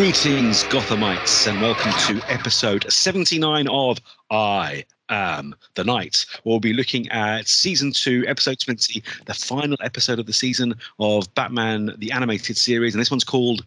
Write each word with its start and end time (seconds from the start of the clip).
Greetings, 0.00 0.64
Gothamites, 0.64 1.46
and 1.46 1.60
welcome 1.60 1.92
to 2.06 2.32
episode 2.32 2.90
79 2.90 3.68
of 3.68 3.98
I 4.30 4.86
Am 5.10 5.54
the 5.74 5.84
Night. 5.84 6.24
We'll 6.42 6.58
be 6.58 6.72
looking 6.72 7.06
at 7.10 7.46
season 7.46 7.92
two, 7.92 8.24
episode 8.26 8.58
20, 8.60 9.02
the 9.26 9.34
final 9.34 9.76
episode 9.82 10.18
of 10.18 10.24
the 10.24 10.32
season 10.32 10.74
of 11.00 11.32
Batman, 11.34 11.94
the 11.98 12.12
animated 12.12 12.56
series. 12.56 12.94
And 12.94 13.00
this 13.00 13.10
one's 13.10 13.24
called 13.24 13.66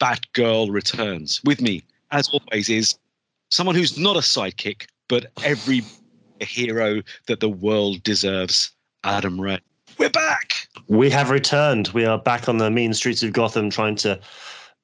Batgirl 0.00 0.68
Returns. 0.72 1.40
With 1.44 1.60
me, 1.60 1.84
as 2.10 2.28
always, 2.30 2.68
is 2.68 2.98
someone 3.52 3.76
who's 3.76 3.96
not 3.96 4.16
a 4.16 4.20
sidekick, 4.20 4.86
but 5.06 5.26
every 5.44 5.82
hero 6.40 7.02
that 7.28 7.38
the 7.38 7.48
world 7.48 8.02
deserves, 8.02 8.72
Adam 9.04 9.40
Ray. 9.40 9.60
We're 9.96 10.10
back. 10.10 10.54
We 10.88 11.08
have 11.10 11.30
returned. 11.30 11.86
We 11.90 12.04
are 12.04 12.18
back 12.18 12.48
on 12.48 12.58
the 12.58 12.68
mean 12.68 12.94
streets 12.94 13.22
of 13.22 13.32
Gotham 13.32 13.70
trying 13.70 13.94
to 13.96 14.18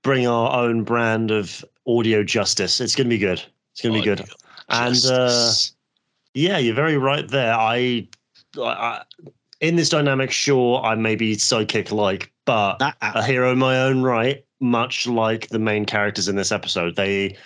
bring 0.05 0.29
our 0.29 0.53
own 0.53 0.85
brand 0.85 1.33
of 1.33 1.65
audio 1.89 2.23
justice. 2.23 2.81
It's 2.81 2.95
going 2.95 3.07
to 3.07 3.11
be 3.11 3.19
good. 3.19 3.43
It's 3.73 3.81
going 3.81 3.95
to 3.95 4.01
be 4.01 4.05
good. 4.05 4.25
And 4.69 5.05
uh, 5.07 5.51
yeah, 6.35 6.59
you're 6.59 6.75
very 6.75 6.97
right 6.97 7.27
there. 7.27 7.55
I, 7.55 8.07
I, 8.57 9.03
in 9.61 9.75
this 9.75 9.89
dynamic, 9.89 10.31
sure, 10.31 10.81
I 10.83 10.95
may 10.95 11.17
be 11.17 11.37
psychic 11.37 11.91
like, 11.91 12.31
but 12.45 12.77
Ah, 12.81 12.95
ah. 13.03 13.13
a 13.17 13.23
hero 13.25 13.51
in 13.51 13.59
my 13.59 13.81
own 13.81 14.03
right, 14.03 14.45
much 14.61 15.07
like 15.09 15.49
the 15.49 15.59
main 15.59 15.85
characters 15.85 16.29
in 16.29 16.37
this 16.37 16.53
episode. 16.53 16.95
They 16.95 17.37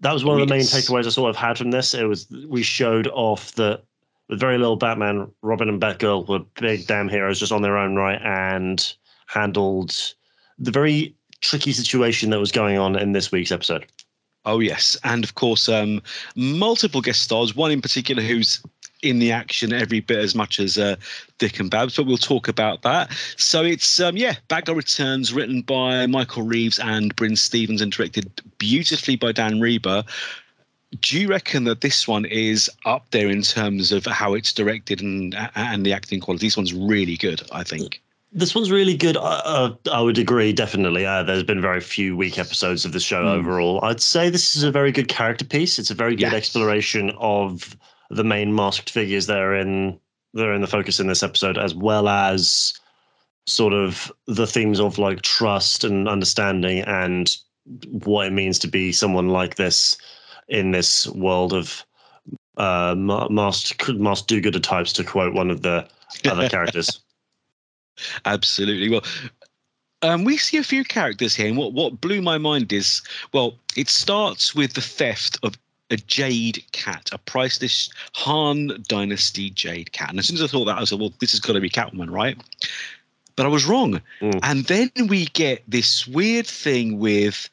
that 0.00 0.12
was 0.12 0.24
one 0.24 0.40
of 0.40 0.46
the 0.46 0.52
main 0.52 0.62
takeaways 0.62 1.06
I 1.06 1.10
sort 1.10 1.30
of 1.30 1.36
had 1.36 1.58
from 1.58 1.70
this. 1.70 1.94
It 1.94 2.04
was 2.04 2.26
we 2.48 2.62
showed 2.62 3.06
off 3.08 3.52
that 3.56 3.82
with 4.28 4.40
very 4.40 4.58
little 4.58 4.76
Batman, 4.76 5.30
Robin 5.42 5.68
and 5.68 5.80
Batgirl 5.80 6.28
were 6.28 6.40
big 6.60 6.86
damn 6.86 7.08
heroes 7.08 7.38
just 7.40 7.52
on 7.52 7.62
their 7.62 7.76
own 7.76 7.96
right 7.96 8.20
and 8.22 8.94
handled 9.26 10.14
the 10.58 10.70
very 10.70 11.14
tricky 11.40 11.72
situation 11.72 12.30
that 12.30 12.40
was 12.40 12.52
going 12.52 12.78
on 12.78 12.96
in 12.96 13.12
this 13.12 13.30
week's 13.32 13.52
episode. 13.52 13.86
Oh 14.44 14.60
yes, 14.60 14.96
and 15.04 15.24
of 15.24 15.34
course, 15.34 15.68
um, 15.68 16.00
multiple 16.34 17.00
guest 17.00 17.22
stars. 17.22 17.54
One 17.54 17.70
in 17.70 17.82
particular 17.82 18.22
who's 18.22 18.62
in 19.02 19.18
the 19.18 19.30
action 19.30 19.72
every 19.72 20.00
bit 20.00 20.18
as 20.18 20.34
much 20.34 20.58
as 20.58 20.76
uh, 20.78 20.96
Dick 21.38 21.60
and 21.60 21.70
Babs, 21.70 21.96
but 21.96 22.06
we'll 22.06 22.16
talk 22.16 22.48
about 22.48 22.82
that. 22.82 23.12
So 23.36 23.62
it's 23.62 24.00
um, 24.00 24.16
yeah, 24.16 24.36
Batgirl 24.48 24.76
Returns, 24.76 25.32
written 25.32 25.62
by 25.62 26.06
Michael 26.06 26.42
Reaves 26.42 26.78
and 26.78 27.14
Brynne 27.16 27.38
Stephens, 27.38 27.80
and 27.80 27.92
directed 27.92 28.30
beautifully 28.58 29.16
by 29.16 29.32
Dan 29.32 29.60
Riba. 29.60 30.04
Do 31.00 31.20
you 31.20 31.28
reckon 31.28 31.64
that 31.64 31.82
this 31.82 32.08
one 32.08 32.24
is 32.24 32.70
up 32.86 33.10
there 33.10 33.28
in 33.28 33.42
terms 33.42 33.92
of 33.92 34.06
how 34.06 34.32
it's 34.32 34.52
directed 34.52 35.02
and 35.02 35.34
and 35.54 35.84
the 35.84 35.92
acting 35.92 36.20
quality? 36.20 36.46
This 36.46 36.56
one's 36.56 36.72
really 36.72 37.16
good, 37.16 37.42
I 37.52 37.62
think. 37.64 38.00
This 38.30 38.54
one's 38.54 38.70
really 38.70 38.96
good. 38.96 39.16
Uh, 39.16 39.74
I 39.90 40.00
would 40.02 40.18
agree, 40.18 40.52
definitely. 40.52 41.06
Uh, 41.06 41.22
there's 41.22 41.42
been 41.42 41.62
very 41.62 41.80
few 41.80 42.16
weak 42.16 42.38
episodes 42.38 42.84
of 42.84 42.92
the 42.92 43.00
show 43.00 43.24
Mm. 43.24 43.38
overall. 43.38 43.82
I'd 43.84 44.02
say 44.02 44.28
this 44.28 44.54
is 44.54 44.62
a 44.64 44.70
very 44.70 44.92
good 44.92 45.08
character 45.08 45.44
piece. 45.46 45.78
It's 45.78 45.90
a 45.90 45.94
very 45.94 46.14
good 46.14 46.32
Yeah. 46.32 46.34
exploration 46.34 47.10
of 47.18 47.74
the 48.10 48.24
main 48.24 48.54
masked 48.54 48.90
figures 48.90 49.26
that 49.26 49.38
are 49.38 49.54
in 49.54 49.98
that 50.34 50.44
are 50.44 50.52
in 50.52 50.60
the 50.60 50.66
focus 50.66 51.00
in 51.00 51.06
this 51.06 51.22
episode, 51.22 51.56
as 51.56 51.74
well 51.74 52.06
as 52.06 52.74
sort 53.46 53.72
of 53.72 54.12
the 54.26 54.46
themes 54.46 54.78
of 54.78 54.98
like 54.98 55.22
trust 55.22 55.82
and 55.82 56.06
understanding 56.06 56.80
and 56.80 57.34
what 57.90 58.26
it 58.26 58.32
means 58.32 58.58
to 58.58 58.68
be 58.68 58.92
someone 58.92 59.28
like 59.28 59.54
this 59.56 59.96
in 60.48 60.70
this 60.70 61.06
world 61.08 61.54
of 61.54 61.82
uh, 62.58 62.94
ma- 62.96 63.26
masked 63.30 63.88
masked 63.94 64.28
do-gooder 64.28 64.60
types, 64.60 64.92
to 64.92 65.02
quote 65.02 65.32
one 65.32 65.50
of 65.50 65.62
the 65.62 65.88
other 66.30 66.46
characters. 66.48 67.00
Absolutely. 68.24 68.88
Well, 68.88 69.04
um, 70.02 70.24
we 70.24 70.36
see 70.36 70.56
a 70.58 70.64
few 70.64 70.84
characters 70.84 71.34
here, 71.34 71.48
and 71.48 71.56
what 71.56 71.72
what 71.72 72.00
blew 72.00 72.22
my 72.22 72.38
mind 72.38 72.72
is, 72.72 73.02
well, 73.32 73.56
it 73.76 73.88
starts 73.88 74.54
with 74.54 74.74
the 74.74 74.80
theft 74.80 75.38
of 75.42 75.58
a 75.90 75.96
jade 75.96 76.62
cat, 76.72 77.08
a 77.12 77.18
priceless 77.18 77.90
Han 78.14 78.84
Dynasty 78.88 79.50
jade 79.50 79.92
cat. 79.92 80.10
And 80.10 80.18
as 80.18 80.26
soon 80.26 80.36
as 80.36 80.42
I 80.42 80.46
thought 80.46 80.66
that, 80.66 80.78
I 80.78 80.84
said, 80.84 81.00
well, 81.00 81.12
this 81.20 81.32
has 81.32 81.40
got 81.40 81.54
to 81.54 81.60
be 81.60 81.70
Catwoman, 81.70 82.10
right? 82.10 82.38
But 83.36 83.46
I 83.46 83.48
was 83.48 83.64
wrong. 83.64 84.00
Mm. 84.20 84.40
And 84.42 84.64
then 84.66 84.90
we 85.08 85.26
get 85.26 85.62
this 85.68 86.06
weird 86.06 86.46
thing 86.46 86.98
with 86.98 87.48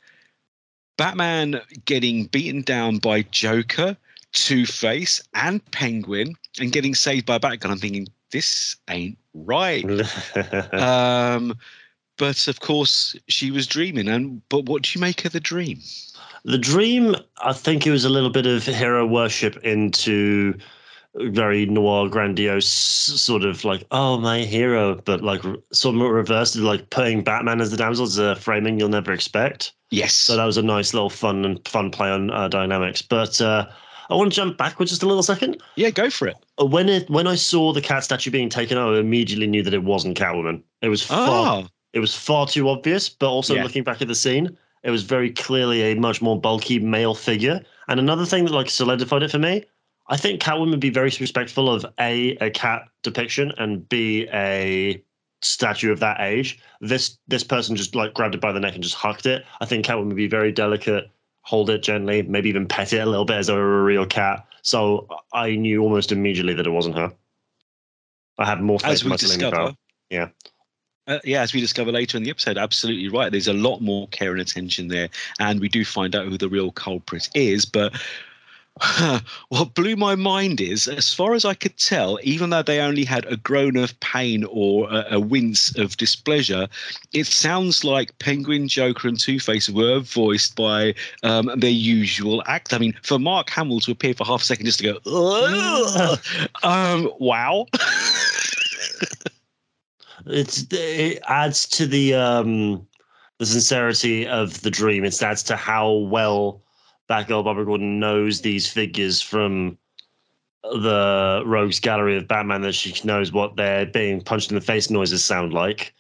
Batman 0.98 1.62
getting 1.86 2.26
beaten 2.26 2.62
down 2.62 2.98
by 2.98 3.22
Joker, 3.24 3.96
Two 4.34 4.66
Face, 4.66 5.22
and 5.34 5.64
Penguin, 5.72 6.36
and 6.60 6.72
getting 6.72 6.96
saved 6.96 7.26
by 7.26 7.38
Batgirl. 7.38 7.72
I'm 7.72 7.78
thinking, 7.78 8.08
this 8.32 8.76
ain't 8.90 9.18
right 9.36 9.86
um, 10.74 11.56
but 12.18 12.48
of 12.48 12.60
course, 12.60 13.16
she 13.28 13.52
was 13.52 13.68
dreaming. 13.68 14.08
And 14.08 14.42
but 14.50 14.66
what 14.66 14.84
do 14.84 14.92
you 14.96 15.02
make 15.02 15.26
of 15.26 15.34
the 15.34 15.40
dream? 15.40 15.82
The 16.44 16.58
dream, 16.58 17.16
I 17.42 17.54
think 17.54 17.86
it 17.86 17.92
was 17.92 18.06
a 18.06 18.10
little 18.10 18.30
bit 18.30 18.46
of 18.46 18.64
hero 18.64 19.06
worship 19.06 19.58
into 19.64 20.54
very 21.16 21.66
noir, 21.66 22.08
grandiose, 22.10 22.68
sort 22.68 23.44
of 23.44 23.64
like, 23.64 23.86
oh, 23.92 24.20
my 24.20 24.40
hero, 24.40 24.96
but 25.06 25.22
like 25.22 25.42
somewhat 25.72 26.08
reversed, 26.08 26.56
like 26.58 26.90
putting 26.90 27.24
Batman 27.24 27.62
as 27.62 27.72
the 27.72 27.78
damsel 27.78 28.06
as 28.06 28.18
a 28.18 28.36
framing 28.36 28.80
you'll 28.80 28.90
never 28.90 29.12
expect. 29.12 29.72
Yes. 29.92 30.14
So 30.14 30.36
that 30.36 30.46
was 30.46 30.58
a 30.58 30.62
nice 30.62 30.94
little 30.94 31.10
fun 31.10 31.46
and 31.46 31.66
fun 31.68 31.90
play 31.90 32.10
on 32.10 32.32
uh, 32.32 32.48
dynamics. 32.48 33.02
But 33.02 33.40
uh, 33.42 33.68
I 34.10 34.16
want 34.16 34.32
to 34.32 34.36
jump 34.36 34.58
backwards 34.58 34.92
just 34.92 35.04
a 35.04 35.08
little 35.08 35.24
second. 35.24 35.62
yeah, 35.76 35.90
go 35.90 36.10
for 36.10 36.28
it. 36.28 36.36
Uh, 36.62 36.66
When 36.66 36.90
it 36.90 37.10
when 37.10 37.28
I 37.28 37.36
saw 37.36 37.74
the 37.74 37.82
cat 37.82 38.04
statue 38.04 38.32
being 38.32 38.50
taken 38.50 38.78
out, 38.78 38.96
I 38.96 39.00
immediately 39.00 39.48
knew 39.48 39.64
that 39.64 39.74
it 39.74 39.84
wasn't 39.84 40.18
Catwoman. 40.18 40.62
It 40.82 40.90
was 40.90 41.02
far 41.04 41.64
Oh, 41.64 41.68
it 41.94 42.00
was 42.00 42.14
far 42.14 42.48
too 42.48 42.70
obvious, 42.70 43.10
but 43.10 43.28
also 43.30 43.56
Yeah. 43.56 43.64
looking 43.64 43.84
back 43.84 44.02
at 44.02 44.08
the 44.08 44.16
scene, 44.16 44.58
it 44.84 44.92
was 44.92 45.04
very 45.04 45.32
clearly 45.32 45.82
a 45.92 45.96
much 45.96 46.22
more 46.22 46.40
bulky 46.40 46.78
male 46.80 47.16
figure. 47.16 47.62
And 47.88 48.00
another 48.00 48.26
thing 48.26 48.46
that 48.46 48.52
like 48.54 48.70
solidified 48.70 49.24
it 49.24 49.32
for 49.32 49.40
me, 49.40 49.64
I 50.08 50.18
think 50.18 50.42
Catwoman 50.42 50.72
would 50.72 50.80
be 50.80 50.90
very 50.92 51.12
respectful 51.20 51.70
of 51.70 51.86
a 52.00 52.38
a 52.42 52.50
cat 52.52 52.84
depiction 53.02 53.52
and 53.58 53.88
b 53.90 54.28
a 54.34 55.02
statue 55.42 55.92
of 55.92 56.00
that 56.00 56.18
age. 56.22 56.60
This 56.82 57.18
this 57.28 57.44
person 57.44 57.76
just 57.76 57.96
like 57.96 58.14
grabbed 58.14 58.36
it 58.36 58.42
by 58.42 58.52
the 58.52 58.60
neck 58.60 58.74
and 58.76 58.84
just 58.84 58.96
hucked 58.96 59.26
it. 59.26 59.44
I 59.62 59.66
think 59.66 59.86
Catwoman 59.86 60.08
would 60.08 60.16
be 60.16 60.28
very 60.28 60.52
delicate, 60.52 61.10
hold 61.46 61.70
it 61.70 61.84
gently, 61.84 62.24
maybe 62.24 62.50
even 62.50 62.68
pet 62.68 62.92
it 62.92 62.98
a 62.98 63.06
little 63.06 63.24
bit 63.24 63.38
as 63.38 63.48
though 63.48 63.56
it 63.56 63.60
were 63.60 63.82
a 63.82 63.84
real 63.84 64.06
cat. 64.06 64.46
So 64.64 65.08
I 65.32 65.56
knew 65.56 65.84
almost 65.84 66.12
immediately 66.12 66.56
that 66.56 66.66
it 66.66 66.72
wasn't 66.72 66.98
her. 66.98 67.14
I 68.40 68.46
have 68.46 68.60
more 68.62 68.80
faith 68.80 69.04
in 69.04 69.10
my 69.10 69.16
discover. 69.16 69.76
Yeah. 70.10 70.30
Uh, 71.08 71.20
yeah, 71.24 71.42
as 71.42 71.54
we 71.54 71.62
discover 71.62 71.92
later 71.92 72.18
in 72.18 72.24
the 72.24 72.32
episode, 72.32 72.58
absolutely 72.58 73.10
right. 73.10 73.32
There's 73.32 73.48
a 73.48 73.54
lot 73.54 73.80
more 73.80 74.08
care 74.08 74.32
and 74.32 74.42
attention 74.42 74.88
there, 74.88 75.08
and 75.40 75.60
we 75.60 75.70
do 75.70 75.86
find 75.86 76.16
out 76.16 76.26
who 76.26 76.36
the 76.36 76.50
real 76.50 76.72
culprit 76.72 77.30
is. 77.36 77.64
But 77.64 77.94
what 79.50 79.74
blew 79.74 79.96
my 79.96 80.16
mind 80.16 80.60
is, 80.60 80.88
as 80.88 81.14
far 81.14 81.34
as 81.34 81.46
I 81.46 81.54
could 81.54 81.78
tell, 81.78 82.20
even 82.24 82.50
though 82.50 82.62
they 82.62 82.80
only 82.80 83.06
had 83.06 83.26
a 83.26 83.38
groan 83.38 83.78
of 83.78 83.98
pain 84.02 84.44
or 84.50 84.92
a, 84.92 85.06
a 85.12 85.20
wince 85.20 85.78
of 85.78 85.96
displeasure, 85.96 86.68
it 87.14 87.26
sounds 87.26 87.86
like 87.86 88.18
Penguin, 88.20 88.68
Joker, 88.68 89.08
and 89.08 89.18
Two 89.20 89.40
Face 89.40 89.70
were 89.70 90.00
voiced 90.00 90.58
by 90.58 90.94
um, 91.24 91.50
their 91.56 91.70
usual 91.70 92.44
act. 92.48 92.74
I 92.74 92.80
mean, 92.80 92.94
for 93.02 93.18
Mark 93.18 93.50
Hamill 93.50 93.80
to 93.82 93.92
appear 93.92 94.14
for 94.14 94.26
half 94.26 94.42
a 94.42 94.46
second 94.46 94.66
just 94.66 94.80
to 94.80 94.94
go, 94.94 96.18
um, 96.64 97.10
wow. 97.20 97.68
it's 100.26 100.66
it 100.72 101.22
adds 101.28 101.68
to 101.68 101.86
the 101.88 102.14
um 102.14 102.86
the 103.38 103.46
sincerity 103.46 104.28
of 104.28 104.62
the 104.62 104.72
dream. 104.72 105.06
It 105.06 105.22
adds 105.22 105.44
to 105.44 105.56
how 105.56 105.92
well 105.92 106.62
Batgirl 107.10 107.44
Barbara 107.44 107.66
Gordon 107.66 108.00
knows 108.00 108.42
these 108.42 108.68
figures 108.68 109.22
from 109.22 109.78
the 110.64 111.44
Rogues 111.46 111.80
Gallery 111.80 112.18
of 112.18 112.28
Batman 112.28 112.62
that 112.62 112.74
she 112.74 112.94
knows 113.06 113.32
what 113.32 113.56
their 113.56 113.86
being 113.86 114.22
punched 114.22 114.50
in 114.50 114.56
the 114.56 114.62
face 114.62 114.90
noises 114.90 115.24
sound 115.24 115.54
like. 115.54 115.94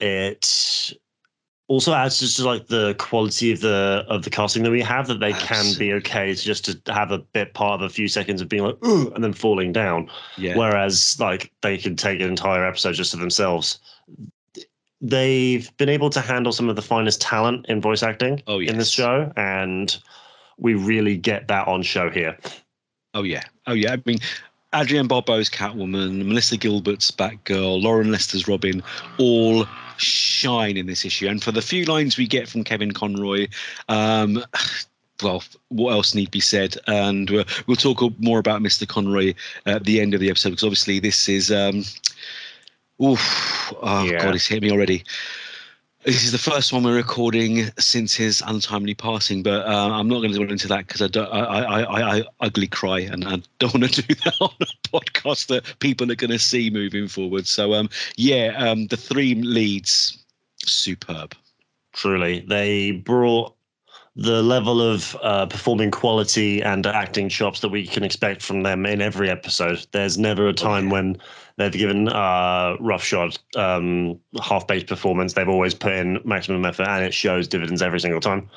It 0.00 0.92
also 1.68 1.94
adds 1.94 2.18
just 2.18 2.36
to 2.36 2.44
like 2.44 2.66
the 2.66 2.94
quality 2.98 3.52
of 3.52 3.60
the 3.60 4.04
of 4.08 4.22
the 4.22 4.30
casting 4.30 4.62
that 4.64 4.70
we 4.70 4.82
have 4.82 5.06
that 5.06 5.20
they 5.20 5.32
can 5.32 5.78
be 5.78 5.92
okay 5.94 6.34
to 6.34 6.42
just 6.42 6.64
to 6.64 6.92
have 6.92 7.10
a 7.10 7.18
bit 7.18 7.54
part 7.54 7.80
of 7.80 7.86
a 7.86 7.88
few 7.88 8.08
seconds 8.08 8.42
of 8.42 8.48
being 8.48 8.64
like 8.64 8.84
ooh 8.84 9.10
and 9.14 9.22
then 9.24 9.32
falling 9.32 9.72
down. 9.72 10.10
Yeah. 10.36 10.56
Whereas, 10.56 11.16
like, 11.20 11.52
they 11.62 11.78
can 11.78 11.96
take 11.96 12.20
an 12.20 12.28
entire 12.28 12.66
episode 12.66 12.94
just 12.94 13.12
to 13.12 13.16
themselves. 13.16 13.78
They've 15.00 15.74
been 15.76 15.88
able 15.88 16.10
to 16.10 16.20
handle 16.20 16.52
some 16.52 16.68
of 16.68 16.76
the 16.76 16.82
finest 16.82 17.20
talent 17.20 17.66
in 17.68 17.80
voice 17.80 18.02
acting 18.02 18.42
Oh, 18.46 18.60
in 18.60 18.78
this 18.78 18.90
show, 18.90 19.32
and 19.36 19.96
we 20.58 20.74
really 20.74 21.16
get 21.16 21.48
that 21.48 21.66
on 21.68 21.82
show 21.82 22.10
here. 22.10 22.36
Oh 23.14 23.22
yeah, 23.22 23.42
oh 23.66 23.72
yeah. 23.74 23.92
I 23.92 24.02
mean, 24.04 24.18
Adrienne 24.74 25.06
Barbeau's 25.08 25.48
Catwoman, 25.48 26.24
Melissa 26.26 26.56
Gilbert's 26.56 27.10
Batgirl, 27.10 27.80
Loren 27.82 28.10
Lester's 28.10 28.48
Robin, 28.48 28.82
all 29.18 29.66
shine 29.96 30.76
in 30.76 30.86
this 30.86 31.04
issue. 31.04 31.28
And 31.28 31.42
for 31.42 31.52
the 31.52 31.62
few 31.62 31.84
lines 31.84 32.16
we 32.16 32.26
get 32.26 32.48
from 32.48 32.64
Kevin 32.64 32.90
Conroy, 32.92 33.46
um, 33.88 34.42
well, 35.22 35.44
what 35.68 35.92
else 35.92 36.14
need 36.14 36.30
be 36.32 36.40
said? 36.40 36.76
And 36.88 37.30
uh, 37.30 37.44
we'll 37.66 37.76
talk 37.76 38.02
more 38.18 38.40
about 38.40 38.62
Mr. 38.62 38.86
Conroy 38.86 39.34
at 39.66 39.84
the 39.84 40.00
end 40.00 40.12
of 40.14 40.20
the 40.20 40.28
episode 40.30 40.50
because 40.50 40.64
obviously 40.64 40.98
this 40.98 41.28
is, 41.28 41.52
um, 41.52 41.84
oof, 43.00 43.72
oh 43.80 44.04
Yeah. 44.04 44.22
god, 44.24 44.34
it's 44.34 44.46
hit 44.46 44.62
me 44.62 44.72
already. 44.72 45.04
This 46.04 46.22
is 46.22 46.32
the 46.32 46.38
first 46.38 46.70
one 46.70 46.82
we're 46.82 46.96
recording 46.96 47.70
since 47.78 48.14
his 48.14 48.42
untimely 48.46 48.92
passing, 48.92 49.42
but 49.42 49.66
uh, 49.66 49.88
I'm 49.90 50.06
not 50.06 50.16
going 50.20 50.32
to 50.34 50.38
go 50.44 50.52
into 50.52 50.68
that 50.68 50.86
because 50.86 51.00
I, 51.00 51.06
don't, 51.06 51.28
I, 51.32 51.40
I, 51.40 51.80
I, 51.80 52.16
I 52.18 52.22
ugly 52.40 52.66
cry 52.66 53.00
and 53.00 53.24
I 53.24 53.40
don't 53.58 53.72
want 53.72 53.90
to 53.90 54.02
do 54.02 54.14
that 54.24 54.34
on 54.38 54.50
a 54.60 54.66
podcast 54.86 55.46
that 55.46 55.78
people 55.78 56.12
are 56.12 56.14
going 56.14 56.30
to 56.30 56.38
see 56.38 56.68
moving 56.68 57.08
forward. 57.08 57.46
So, 57.46 57.72
um, 57.72 57.88
yeah, 58.18 58.52
um, 58.58 58.88
the 58.88 58.98
three 58.98 59.34
leads, 59.34 60.22
superb. 60.58 61.34
Truly, 61.94 62.44
they 62.48 62.90
brought 62.90 63.54
the 64.14 64.42
level 64.42 64.82
of 64.82 65.16
uh, 65.22 65.46
performing 65.46 65.90
quality 65.90 66.62
and 66.62 66.86
acting 66.86 67.30
chops 67.30 67.60
that 67.60 67.70
we 67.70 67.86
can 67.86 68.04
expect 68.04 68.42
from 68.42 68.62
them 68.62 68.84
in 68.84 69.00
every 69.00 69.30
episode. 69.30 69.86
There's 69.92 70.18
never 70.18 70.48
a 70.48 70.52
time 70.52 70.90
when 70.90 71.16
they've 71.56 71.72
given 71.72 72.08
uh, 72.08 72.76
roughshod 72.80 73.38
um, 73.56 74.18
half 74.42 74.66
baked 74.66 74.88
performance. 74.88 75.34
They've 75.34 75.48
always 75.48 75.74
put 75.74 75.92
in 75.92 76.20
maximum 76.24 76.64
effort, 76.64 76.88
and 76.88 77.04
it 77.04 77.14
shows 77.14 77.48
dividends 77.48 77.82
every 77.82 78.00
single 78.00 78.20
time. 78.20 78.48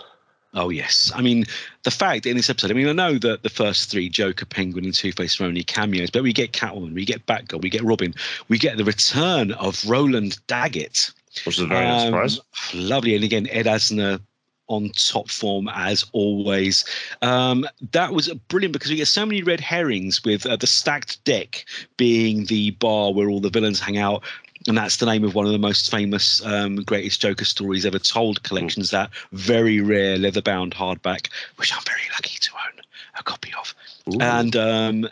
Oh 0.53 0.69
yes, 0.69 1.11
I 1.13 1.21
mean 1.21 1.45
the 1.83 1.91
fact 1.91 2.25
in 2.25 2.37
this 2.37 2.49
episode. 2.49 2.71
I 2.71 2.73
mean 2.73 2.87
I 2.87 2.93
know 2.93 3.17
that 3.19 3.43
the 3.43 3.49
first 3.49 3.91
three 3.91 4.09
Joker, 4.09 4.45
Penguin, 4.45 4.85
and 4.85 4.93
Two 4.93 5.11
Face 5.11 5.39
are 5.39 5.45
only 5.45 5.63
cameos, 5.63 6.09
but 6.09 6.23
we 6.23 6.33
get 6.33 6.53
Catwoman, 6.53 6.93
we 6.93 7.05
get 7.05 7.25
Batgirl, 7.25 7.61
we 7.61 7.69
get 7.69 7.83
Robin, 7.83 8.13
we 8.47 8.57
get 8.57 8.77
the 8.77 8.85
return 8.85 9.51
of 9.53 9.83
Roland 9.87 10.39
Daggett, 10.47 11.11
which 11.45 11.57
is 11.57 11.63
a 11.63 11.67
very 11.67 11.85
nice 11.85 12.01
um, 12.01 12.07
surprise. 12.07 12.39
Lovely, 12.73 13.13
and 13.15 13.23
again 13.23 13.47
Ed 13.51 13.65
Asner 13.65 14.19
on 14.67 14.89
top 14.89 15.29
form 15.29 15.69
as 15.73 16.05
always. 16.11 16.85
Um, 17.21 17.67
that 17.91 18.13
was 18.13 18.29
brilliant 18.47 18.73
because 18.73 18.89
we 18.91 18.97
get 18.97 19.07
so 19.07 19.25
many 19.25 19.43
red 19.43 19.59
herrings 19.59 20.23
with 20.23 20.45
uh, 20.45 20.55
the 20.55 20.67
stacked 20.67 21.23
deck 21.23 21.65
being 21.97 22.45
the 22.45 22.71
bar 22.71 23.13
where 23.13 23.29
all 23.29 23.39
the 23.39 23.49
villains 23.49 23.79
hang 23.79 23.97
out. 23.97 24.23
And 24.67 24.77
that's 24.77 24.97
the 24.97 25.05
name 25.05 25.23
of 25.23 25.33
one 25.33 25.45
of 25.45 25.53
the 25.53 25.57
most 25.59 25.89
famous, 25.89 26.45
um, 26.45 26.77
greatest 26.77 27.21
Joker 27.21 27.45
stories 27.45 27.85
ever 27.85 27.99
told 27.99 28.43
collections. 28.43 28.91
That 28.91 29.09
very 29.31 29.79
rare 29.79 30.17
leather-bound 30.17 30.73
hardback, 30.73 31.29
which 31.55 31.73
I'm 31.73 31.83
very 31.85 32.01
lucky 32.13 32.37
to 32.39 32.51
own 32.53 32.81
a 33.17 33.23
copy 33.23 33.53
of. 33.57 33.73
Ooh. 34.13 34.19
And 34.19 34.55
um, 34.57 35.09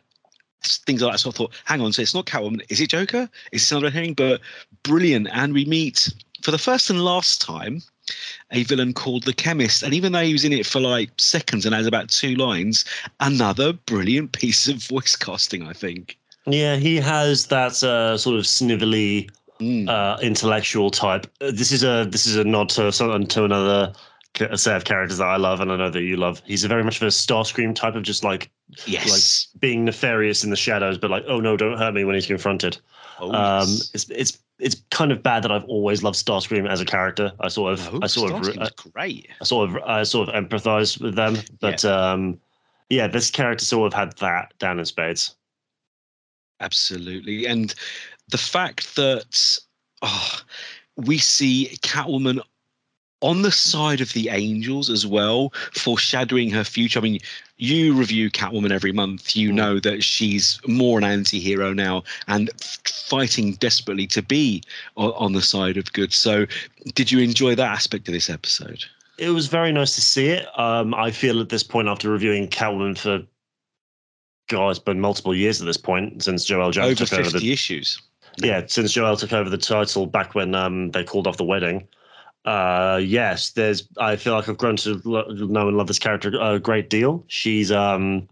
things 0.62 1.02
like 1.02 1.14
that. 1.14 1.20
So 1.20 1.30
I 1.30 1.34
thought, 1.34 1.54
hang 1.64 1.80
on, 1.80 1.94
so 1.94 2.02
it's 2.02 2.14
not 2.14 2.26
Catwoman, 2.26 2.66
is 2.70 2.82
it 2.82 2.90
Joker? 2.90 3.30
Is 3.54 3.64
it 3.64 3.72
another 3.72 3.90
herring? 3.90 4.14
But 4.14 4.42
brilliant. 4.84 5.30
And 5.32 5.54
we 5.54 5.64
meet 5.64 6.10
for 6.42 6.52
the 6.52 6.58
first 6.58 6.90
and 6.90 7.04
last 7.04 7.42
time 7.42 7.82
a 8.52 8.64
villain 8.64 8.94
called 8.94 9.24
the 9.24 9.34
Chemist. 9.34 9.84
And 9.84 9.94
even 9.94 10.12
though 10.12 10.24
he 10.24 10.34
was 10.34 10.46
in 10.46 10.54
it 10.54 10.66
for 10.66 10.80
like 10.80 11.10
seconds 11.18 11.66
and 11.66 11.74
has 11.74 11.88
about 11.88 12.10
two 12.10 12.36
lines, 12.36 12.86
another 13.20 13.74
brilliant 13.74 14.32
piece 14.32 14.68
of 14.68 14.78
voice 14.78 15.16
casting, 15.16 15.68
I 15.68 15.74
think. 15.74 16.18
Yeah, 16.46 16.76
he 16.76 16.98
has 16.98 17.48
that 17.48 17.82
uh, 17.84 18.18
sort 18.18 18.38
of 18.38 18.44
snivelly, 18.44 19.30
mm. 19.60 19.90
uh, 19.90 20.20
intellectual 20.22 20.92
type. 20.92 21.26
Uh, 21.42 21.52
this 21.52 21.72
is 21.72 21.84
a 21.84 22.08
this 22.10 22.26
is 22.26 22.36
a 22.36 22.44
nod 22.44 22.70
to 22.70 22.92
to 22.92 23.44
another 23.44 23.94
set 24.56 24.76
of 24.76 24.84
characters 24.84 25.18
that 25.18 25.28
I 25.28 25.38
love 25.38 25.62
and 25.62 25.72
I 25.72 25.78
know 25.78 25.90
that 25.90 26.02
you 26.02 26.18
love. 26.18 26.42
He's 26.46 26.64
a 26.64 26.68
very 26.68 26.84
much 26.84 26.98
of 26.98 27.04
a 27.04 27.12
Starscream 27.12 27.74
type 27.74 27.96
of 27.96 28.04
just 28.04 28.24
like 28.24 28.52
yes, 28.86 29.48
like 29.54 29.62
being 29.62 29.86
nefarious 29.86 30.44
in 30.44 30.50
the 30.50 30.56
shadows, 30.56 30.98
but 30.98 31.10
like 31.10 31.24
oh 31.28 31.40
no, 31.40 31.58
don't 31.58 31.78
hurt 31.78 31.94
me 31.94 32.04
when 32.04 32.16
he's 32.16 32.28
confronted. 32.28 32.78
Oh, 33.20 33.32
um, 33.32 33.68
yes. 33.68 33.92
it's 33.94 34.10
it's 34.10 34.40
it's 34.60 34.82
kind 34.92 35.12
of 35.12 35.22
bad 35.22 35.44
that 35.44 35.52
I've 35.52 35.66
always 35.66 36.04
loved 36.04 36.18
Starscream 36.18 36.70
as 36.70 36.82
a 36.82 36.86
character. 36.86 37.32
I 37.40 37.50
sort 37.50 37.74
of, 37.74 37.94
oh, 37.94 38.00
I 38.02 38.08
sort 38.08 38.32
of, 38.32 38.58
uh, 38.58 38.70
great. 38.94 39.30
I 39.42 39.44
sort 39.44 39.70
of, 39.70 39.78
I 39.84 40.04
sort 40.04 40.30
of 40.30 40.36
empathize 40.36 41.00
with 41.02 41.16
them, 41.16 41.38
but 41.60 41.84
yeah. 41.84 42.12
um, 42.12 42.40
yeah, 42.90 43.08
this 43.08 43.30
character 43.30 43.66
sort 43.66 43.88
of 43.88 43.94
had 43.94 44.18
that 44.18 44.54
down 44.60 44.80
in 44.80 44.86
spades. 44.86 45.36
Absolutely, 46.62 47.46
and 47.46 47.76
the 48.30 48.38
fact 48.38 48.96
that 48.96 49.58
oh, 50.02 50.40
we 50.96 51.18
see 51.18 51.78
Catwoman 51.82 52.40
on 53.26 53.42
the 53.42 53.52
side 53.52 54.02
of 54.02 54.14
the 54.14 54.30
angels 54.30 54.88
as 54.88 55.06
well, 55.06 55.52
foreshadowing 55.74 56.52
her 56.52 56.64
future. 56.64 57.00
I 57.00 57.02
mean, 57.02 57.20
you 57.58 57.96
review 57.96 58.30
Catwoman 58.30 58.72
every 58.72 58.92
month. 58.92 59.36
You 59.36 59.50
mm. 59.50 59.56
know 59.56 59.80
that 59.80 60.04
she's 60.04 60.60
more 60.68 61.00
an 61.00 61.04
anti 61.04 61.40
hero 61.40 61.74
now 61.74 62.04
and 62.28 62.52
fighting 62.86 63.54
desperately 63.54 64.06
to 64.08 64.22
be 64.22 64.62
on 64.96 65.34
the 65.34 65.42
side 65.42 65.76
of 65.76 65.92
good. 65.94 66.14
So, 66.14 66.46
did 66.94 67.12
you 67.12 67.20
enjoy 67.20 67.56
that 67.56 67.72
aspect 67.72 68.08
of 68.08 68.14
this 68.14 68.30
episode? 68.30 68.86
It 69.18 69.32
was 69.32 69.48
very 69.48 69.72
nice 69.72 69.96
to 69.96 70.02
see 70.02 70.28
it. 70.28 70.48
Um, 70.60 70.94
I 70.94 71.10
feel 71.10 71.42
at 71.42 71.50
this 71.50 71.64
point, 71.64 71.88
after 71.88 72.12
reviewing 72.12 72.48
Catwoman 72.48 72.96
for, 72.96 73.24
God, 74.50 74.70
it's 74.70 74.80
been 74.80 75.00
multiple 75.00 75.34
years 75.34 75.60
at 75.62 75.66
this 75.66 75.78
point 75.78 76.22
since 76.22 76.46
Joelle 76.46 76.74
Jones 76.74 77.02
over 77.02 77.10
took 77.10 77.20
over 77.20 77.40
the 77.40 77.52
issues. 77.52 78.00
Yeah, 78.38 78.62
since 78.68 78.94
Joelle 78.94 79.18
took 79.18 79.34
over 79.34 79.50
the 79.50 79.58
title 79.58 80.06
back 80.06 80.36
when 80.36 80.54
um, 80.54 80.92
they 80.92 81.04
called 81.04 81.26
off 81.26 81.38
the 81.38 81.46
wedding 81.46 81.88
uh, 82.46 83.02
yes, 83.04 83.52
there's. 83.52 83.88
I 83.98 84.16
feel 84.16 84.34
like 84.34 84.48
I've 84.48 84.58
grown 84.58 84.78
to 84.78 85.02
know 85.04 85.68
and 85.68 85.78
love 85.78 85.88
this 85.88 86.00
character 86.00 86.32
a 86.40 86.60
great 86.60 86.90
deal. 86.90 87.24
She's 87.28 87.72
um, 87.72 88.30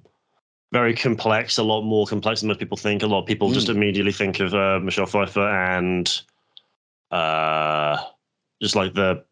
very 0.72 0.94
complex, 0.96 1.58
a 1.58 1.64
lot 1.64 1.82
more 1.82 2.06
complex 2.06 2.42
than 2.42 2.48
most 2.48 2.60
people 2.60 2.78
think. 2.78 3.02
A 3.02 3.08
lot 3.08 3.22
of 3.22 3.26
people 3.26 3.50
mm. 3.50 3.54
just 3.54 3.70
immediately 3.70 4.12
think 4.12 4.40
of 4.40 4.54
uh, 4.54 4.80
Michelle 4.80 5.08
Pfeiffer 5.08 5.48
and 5.48 6.22
uh, 7.10 7.98
just 8.62 8.76
like 8.76 8.94
the 8.94 9.24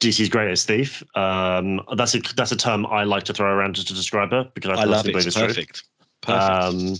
DC's 0.00 0.28
greatest 0.28 0.68
thief. 0.68 1.02
Um, 1.16 1.80
that's 1.96 2.14
a 2.14 2.20
that's 2.36 2.52
a 2.52 2.56
term 2.56 2.86
I 2.86 3.02
like 3.02 3.24
to 3.24 3.32
throw 3.32 3.50
around 3.52 3.74
just 3.74 3.88
to 3.88 3.94
describe 3.94 4.30
her 4.30 4.48
because 4.54 4.78
I, 4.78 4.82
I 4.82 4.84
love 4.84 5.08
it. 5.08 5.16
It's 5.16 5.36
perfect. 5.36 5.82
Perfect. 6.20 6.50
Um, 6.50 6.96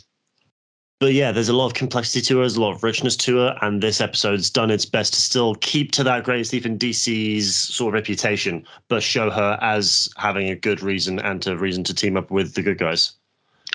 but 0.99 1.13
yeah, 1.13 1.31
there's 1.31 1.49
a 1.49 1.53
lot 1.53 1.67
of 1.67 1.75
complexity 1.75 2.21
to 2.23 2.37
her, 2.37 2.43
there's 2.43 2.57
a 2.57 2.61
lot 2.61 2.75
of 2.75 2.83
richness 2.83 3.17
to 3.17 3.37
her, 3.39 3.59
and 3.63 3.83
this 3.83 4.01
episode's 4.01 4.51
done 4.51 4.71
its 4.71 4.85
best 4.85 5.15
to 5.15 5.21
still 5.21 5.55
keep 5.57 5.93
to 5.93 6.03
that 6.05 6.25
great 6.25 6.47
Stephen 6.47 6.77
DC's 6.77 7.55
sort 7.55 7.95
of 7.95 7.95
reputation, 7.95 8.65
but 8.89 9.03
show 9.03 9.31
her 9.31 9.59
as 9.63 10.09
having 10.17 10.49
a 10.49 10.57
good 10.57 10.83
reason 10.83 11.21
and 11.21 11.47
a 11.47 11.57
reason 11.57 11.85
to 11.85 11.95
team 11.95 12.17
up 12.17 12.31
with 12.31 12.55
the 12.55 12.63
good 12.63 12.79
guys. 12.79 13.13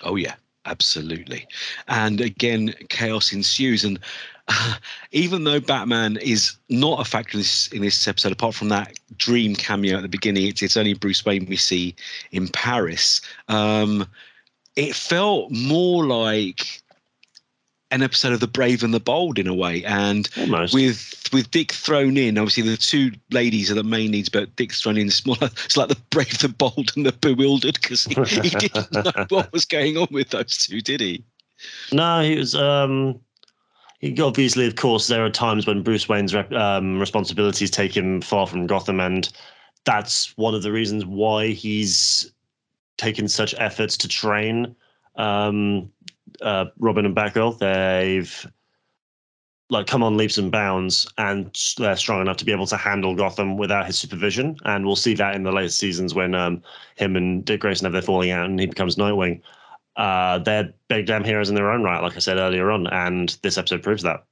Oh 0.03 0.17
yeah, 0.17 0.35
absolutely. 0.65 1.47
And 1.87 2.19
again, 2.19 2.73
chaos 2.89 3.31
ensues, 3.31 3.85
and 3.85 3.99
uh, 4.49 4.75
even 5.13 5.45
though 5.45 5.61
Batman 5.61 6.17
is 6.17 6.57
not 6.67 6.99
a 6.99 7.09
factor 7.09 7.37
in 7.37 7.39
this 7.39 7.67
in 7.67 7.81
this 7.81 8.05
episode, 8.05 8.33
apart 8.33 8.53
from 8.53 8.67
that 8.69 8.97
dream 9.17 9.55
cameo 9.55 9.95
at 9.95 10.01
the 10.01 10.09
beginning, 10.09 10.47
it's 10.47 10.61
it's 10.61 10.75
only 10.75 10.93
Bruce 10.93 11.23
Wayne 11.23 11.45
we 11.45 11.55
see 11.55 11.95
in 12.31 12.49
Paris. 12.49 13.21
Um, 13.47 14.05
it 14.75 14.93
felt 14.95 15.51
more 15.51 16.05
like 16.05 16.82
an 17.93 18.01
episode 18.01 18.33
of 18.33 18.39
The 18.39 18.47
Brave 18.47 18.83
and 18.83 18.93
the 18.93 18.99
Bold 18.99 19.37
in 19.37 19.47
a 19.47 19.53
way, 19.53 19.83
and 19.85 20.27
Almost. 20.37 20.73
with 20.73 21.29
with 21.31 21.51
Dick 21.51 21.71
thrown 21.71 22.17
in. 22.17 22.37
Obviously, 22.37 22.63
the 22.63 22.77
two 22.77 23.11
ladies 23.31 23.71
are 23.71 23.75
the 23.75 23.83
main 23.83 24.11
leads, 24.11 24.29
but 24.29 24.55
Dick's 24.55 24.81
thrown 24.81 24.97
in. 24.97 25.09
More 25.25 25.37
it's 25.41 25.77
like 25.77 25.89
the 25.89 26.01
Brave, 26.09 26.39
the 26.39 26.49
Bold, 26.49 26.91
and 26.95 27.05
the 27.05 27.11
Bewildered 27.11 27.75
because 27.75 28.05
he, 28.05 28.15
he 28.15 28.49
didn't 28.57 28.91
know 28.91 29.25
what 29.29 29.53
was 29.53 29.65
going 29.65 29.97
on 29.97 30.07
with 30.11 30.29
those 30.29 30.65
two, 30.65 30.81
did 30.81 31.01
he? 31.01 31.23
No, 31.91 32.21
he 32.21 32.37
was. 32.37 32.55
um 32.55 33.19
he, 33.99 34.19
obviously, 34.21 34.67
of 34.67 34.75
course, 34.75 35.07
there 35.07 35.23
are 35.23 35.29
times 35.29 35.65
when 35.65 35.81
Bruce 35.81 36.09
Wayne's 36.09 36.35
um, 36.35 36.99
responsibilities 36.99 37.71
take 37.71 37.95
him 37.95 38.19
far 38.19 38.47
from 38.47 38.67
Gotham, 38.67 38.99
and 38.99 39.29
that's 39.85 40.35
one 40.37 40.53
of 40.53 40.61
the 40.61 40.73
reasons 40.73 41.05
why 41.05 41.47
he's 41.47 42.29
taken 42.97 43.29
such 43.29 43.55
efforts 43.57 43.95
to 43.97 44.09
train 44.09 44.75
um, 45.15 45.89
uh, 46.41 46.65
Robin 46.79 47.05
and 47.05 47.15
Batgirl. 47.15 47.57
They've 47.59 48.47
like 49.69 49.87
come 49.87 50.03
on 50.03 50.17
leaps 50.17 50.37
and 50.37 50.51
bounds, 50.51 51.07
and 51.17 51.55
they're 51.77 51.95
strong 51.95 52.21
enough 52.21 52.37
to 52.37 52.45
be 52.45 52.51
able 52.51 52.67
to 52.67 52.77
handle 52.77 53.15
Gotham 53.15 53.57
without 53.57 53.85
his 53.87 53.97
supervision. 53.97 54.57
And 54.65 54.85
we'll 54.85 54.95
see 54.95 55.15
that 55.15 55.35
in 55.35 55.43
the 55.43 55.51
later 55.51 55.69
seasons 55.69 56.13
when 56.13 56.35
um, 56.35 56.61
him 56.95 57.15
and 57.15 57.43
Dick 57.43 57.61
Grayson 57.61 57.85
have 57.85 57.93
their 57.93 58.01
falling 58.01 58.31
out, 58.31 58.45
and 58.45 58.59
he 58.59 58.67
becomes 58.67 58.95
Nightwing. 58.95 59.41
Uh, 59.95 60.39
they're 60.39 60.73
big 60.87 61.05
damn 61.05 61.23
heroes 61.23 61.49
in 61.49 61.55
their 61.55 61.71
own 61.71 61.83
right, 61.83 62.01
like 62.01 62.15
I 62.15 62.19
said 62.19 62.37
earlier 62.37 62.71
on, 62.71 62.87
and 62.87 63.37
this 63.41 63.57
episode 63.57 63.83
proves 63.83 64.03
that. 64.03 64.23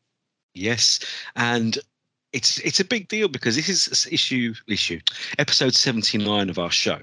Yes, 0.53 0.99
and 1.35 1.77
it's 2.33 2.59
it's 2.59 2.79
a 2.79 2.85
big 2.85 3.07
deal 3.07 3.27
because 3.27 3.55
this 3.55 3.69
is 3.69 4.07
issue 4.11 4.53
issue 4.67 4.99
episode 5.37 5.73
seventy 5.73 6.17
nine 6.17 6.49
of 6.49 6.59
our 6.59 6.71
show. 6.71 6.99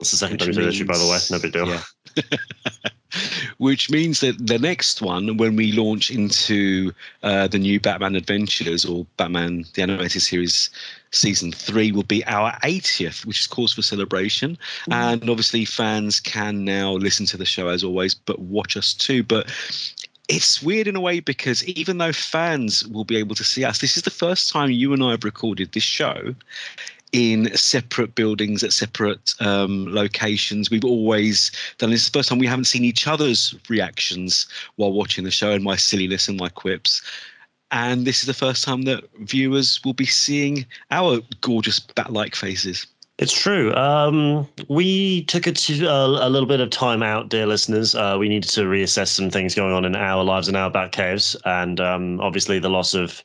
It's 0.00 0.10
the 0.12 0.16
second 0.16 0.38
time 0.38 0.48
we've 0.48 0.60
issue, 0.60 0.84
by 0.84 0.96
the 0.96 1.06
way. 1.06 1.18
No 1.30 1.40
big 1.40 1.52
deal. 1.52 1.68
Yeah. 1.68 1.82
which 3.58 3.90
means 3.90 4.20
that 4.20 4.46
the 4.46 4.58
next 4.58 5.02
one, 5.02 5.36
when 5.36 5.56
we 5.56 5.72
launch 5.72 6.10
into 6.10 6.92
uh, 7.22 7.48
the 7.48 7.58
new 7.58 7.80
Batman 7.80 8.16
Adventures 8.16 8.84
or 8.84 9.06
Batman 9.16 9.64
the 9.74 9.82
Animated 9.82 10.22
Series 10.22 10.70
season 11.10 11.52
three, 11.52 11.92
will 11.92 12.02
be 12.02 12.24
our 12.26 12.52
80th, 12.62 13.24
which 13.24 13.40
is 13.40 13.46
cause 13.46 13.72
for 13.72 13.82
celebration. 13.82 14.52
Mm-hmm. 14.82 14.92
And 14.92 15.30
obviously, 15.30 15.64
fans 15.64 16.20
can 16.20 16.64
now 16.64 16.92
listen 16.92 17.26
to 17.26 17.36
the 17.36 17.46
show 17.46 17.68
as 17.68 17.82
always, 17.82 18.14
but 18.14 18.38
watch 18.38 18.76
us 18.76 18.92
too. 18.92 19.22
But 19.22 19.50
it's 20.28 20.62
weird 20.62 20.86
in 20.86 20.96
a 20.96 21.00
way 21.00 21.20
because 21.20 21.64
even 21.64 21.98
though 21.98 22.12
fans 22.12 22.86
will 22.88 23.04
be 23.04 23.16
able 23.16 23.34
to 23.34 23.44
see 23.44 23.64
us, 23.64 23.78
this 23.78 23.96
is 23.96 24.02
the 24.02 24.10
first 24.10 24.52
time 24.52 24.70
you 24.70 24.92
and 24.92 25.02
I 25.02 25.12
have 25.12 25.24
recorded 25.24 25.72
this 25.72 25.82
show 25.82 26.34
in 27.12 27.54
separate 27.56 28.14
buildings 28.14 28.62
at 28.62 28.72
separate 28.72 29.34
um, 29.40 29.86
locations. 29.92 30.70
We've 30.70 30.84
always 30.84 31.50
done 31.78 31.90
this. 31.90 32.02
Is 32.02 32.10
the 32.10 32.18
first 32.18 32.28
time 32.28 32.38
we 32.38 32.46
haven't 32.46 32.64
seen 32.64 32.84
each 32.84 33.06
other's 33.06 33.54
reactions 33.68 34.46
while 34.76 34.92
watching 34.92 35.24
the 35.24 35.30
show 35.30 35.52
and 35.52 35.64
my 35.64 35.76
silliness 35.76 36.28
and 36.28 36.38
my 36.38 36.48
quips. 36.48 37.02
and 37.70 38.06
this 38.06 38.20
is 38.20 38.26
the 38.26 38.34
first 38.34 38.64
time 38.64 38.82
that 38.82 39.04
viewers 39.20 39.80
will 39.84 39.92
be 39.92 40.06
seeing 40.06 40.64
our 40.90 41.20
gorgeous 41.42 41.78
bat-like 41.80 42.34
faces. 42.34 42.86
It's 43.18 43.32
true. 43.32 43.74
Um, 43.74 44.48
we 44.68 45.24
took 45.24 45.48
it 45.48 45.56
to 45.56 45.86
a, 45.86 46.28
a, 46.28 46.30
little 46.30 46.46
bit 46.46 46.60
of 46.60 46.70
time 46.70 47.02
out, 47.02 47.28
dear 47.28 47.46
listeners. 47.46 47.96
Uh, 47.96 48.16
we 48.18 48.28
needed 48.28 48.48
to 48.50 48.62
reassess 48.62 49.08
some 49.08 49.28
things 49.28 49.56
going 49.56 49.74
on 49.74 49.84
in 49.84 49.96
our 49.96 50.22
lives 50.22 50.46
and 50.46 50.56
our 50.56 50.70
bat 50.70 50.92
caves, 50.92 51.36
and 51.44 51.80
um, 51.80 52.20
obviously 52.20 52.60
the 52.60 52.70
loss 52.70 52.94
of 52.94 53.24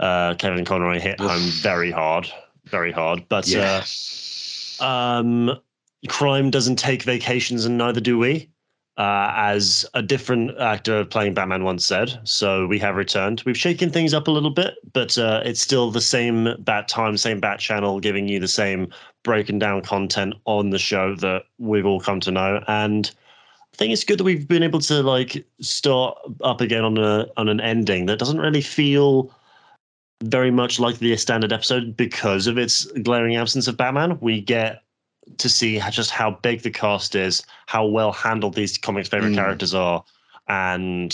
uh, 0.00 0.34
Kevin 0.34 0.64
Conroy 0.64 0.98
hit 0.98 1.20
home 1.20 1.42
very 1.62 1.92
hard, 1.92 2.28
very 2.68 2.92
hard. 2.92 3.24
But 3.28 3.48
yeah. 3.48 3.84
uh, 4.80 4.84
um, 4.84 5.58
crime 6.08 6.50
doesn't 6.50 6.76
take 6.76 7.02
vacations, 7.02 7.64
and 7.64 7.78
neither 7.78 8.00
do 8.00 8.18
we 8.18 8.50
uh, 8.98 9.32
as 9.36 9.86
a 9.94 10.02
different 10.02 10.58
actor 10.58 11.04
playing 11.04 11.32
Batman 11.32 11.62
once 11.62 11.86
said. 11.86 12.20
So 12.24 12.66
we 12.66 12.80
have 12.80 12.96
returned. 12.96 13.42
We've 13.46 13.56
shaken 13.56 13.90
things 13.90 14.12
up 14.12 14.26
a 14.26 14.32
little 14.32 14.50
bit, 14.50 14.74
but 14.92 15.16
uh, 15.16 15.40
it's 15.44 15.60
still 15.60 15.90
the 15.90 16.00
same 16.00 16.48
Bat 16.58 16.88
time, 16.88 17.16
same 17.16 17.38
Bat 17.38 17.60
channel, 17.60 18.00
giving 18.00 18.28
you 18.28 18.40
the 18.40 18.48
same 18.48 18.92
broken 19.22 19.58
down 19.58 19.82
content 19.82 20.34
on 20.46 20.70
the 20.70 20.78
show 20.78 21.14
that 21.16 21.44
we've 21.58 21.86
all 21.86 22.00
come 22.00 22.18
to 22.20 22.32
know. 22.32 22.62
And 22.66 23.10
I 23.72 23.76
think 23.76 23.92
it's 23.92 24.02
good 24.02 24.18
that 24.18 24.24
we've 24.24 24.48
been 24.48 24.64
able 24.64 24.80
to 24.80 25.00
like 25.02 25.46
start 25.60 26.18
up 26.42 26.60
again 26.60 26.84
on 26.84 26.98
a 26.98 27.28
on 27.36 27.48
an 27.48 27.60
ending 27.60 28.06
that 28.06 28.18
doesn't 28.18 28.40
really 28.40 28.62
feel 28.62 29.32
very 30.22 30.50
much 30.50 30.80
like 30.80 30.98
the 30.98 31.16
standard 31.16 31.52
episode 31.52 31.96
because 31.96 32.46
of 32.46 32.58
its 32.58 32.86
glaring 33.02 33.36
absence 33.36 33.68
of 33.68 33.76
Batman. 33.76 34.18
We 34.20 34.40
get 34.40 34.82
to 35.36 35.48
see 35.48 35.80
just 35.90 36.10
how 36.10 36.32
big 36.42 36.62
the 36.62 36.70
cast 36.70 37.14
is, 37.14 37.42
how 37.66 37.86
well 37.86 38.12
handled 38.12 38.54
these 38.54 38.78
comics' 38.78 39.08
favorite 39.08 39.32
mm. 39.32 39.36
characters 39.36 39.74
are, 39.74 40.04
and 40.48 41.10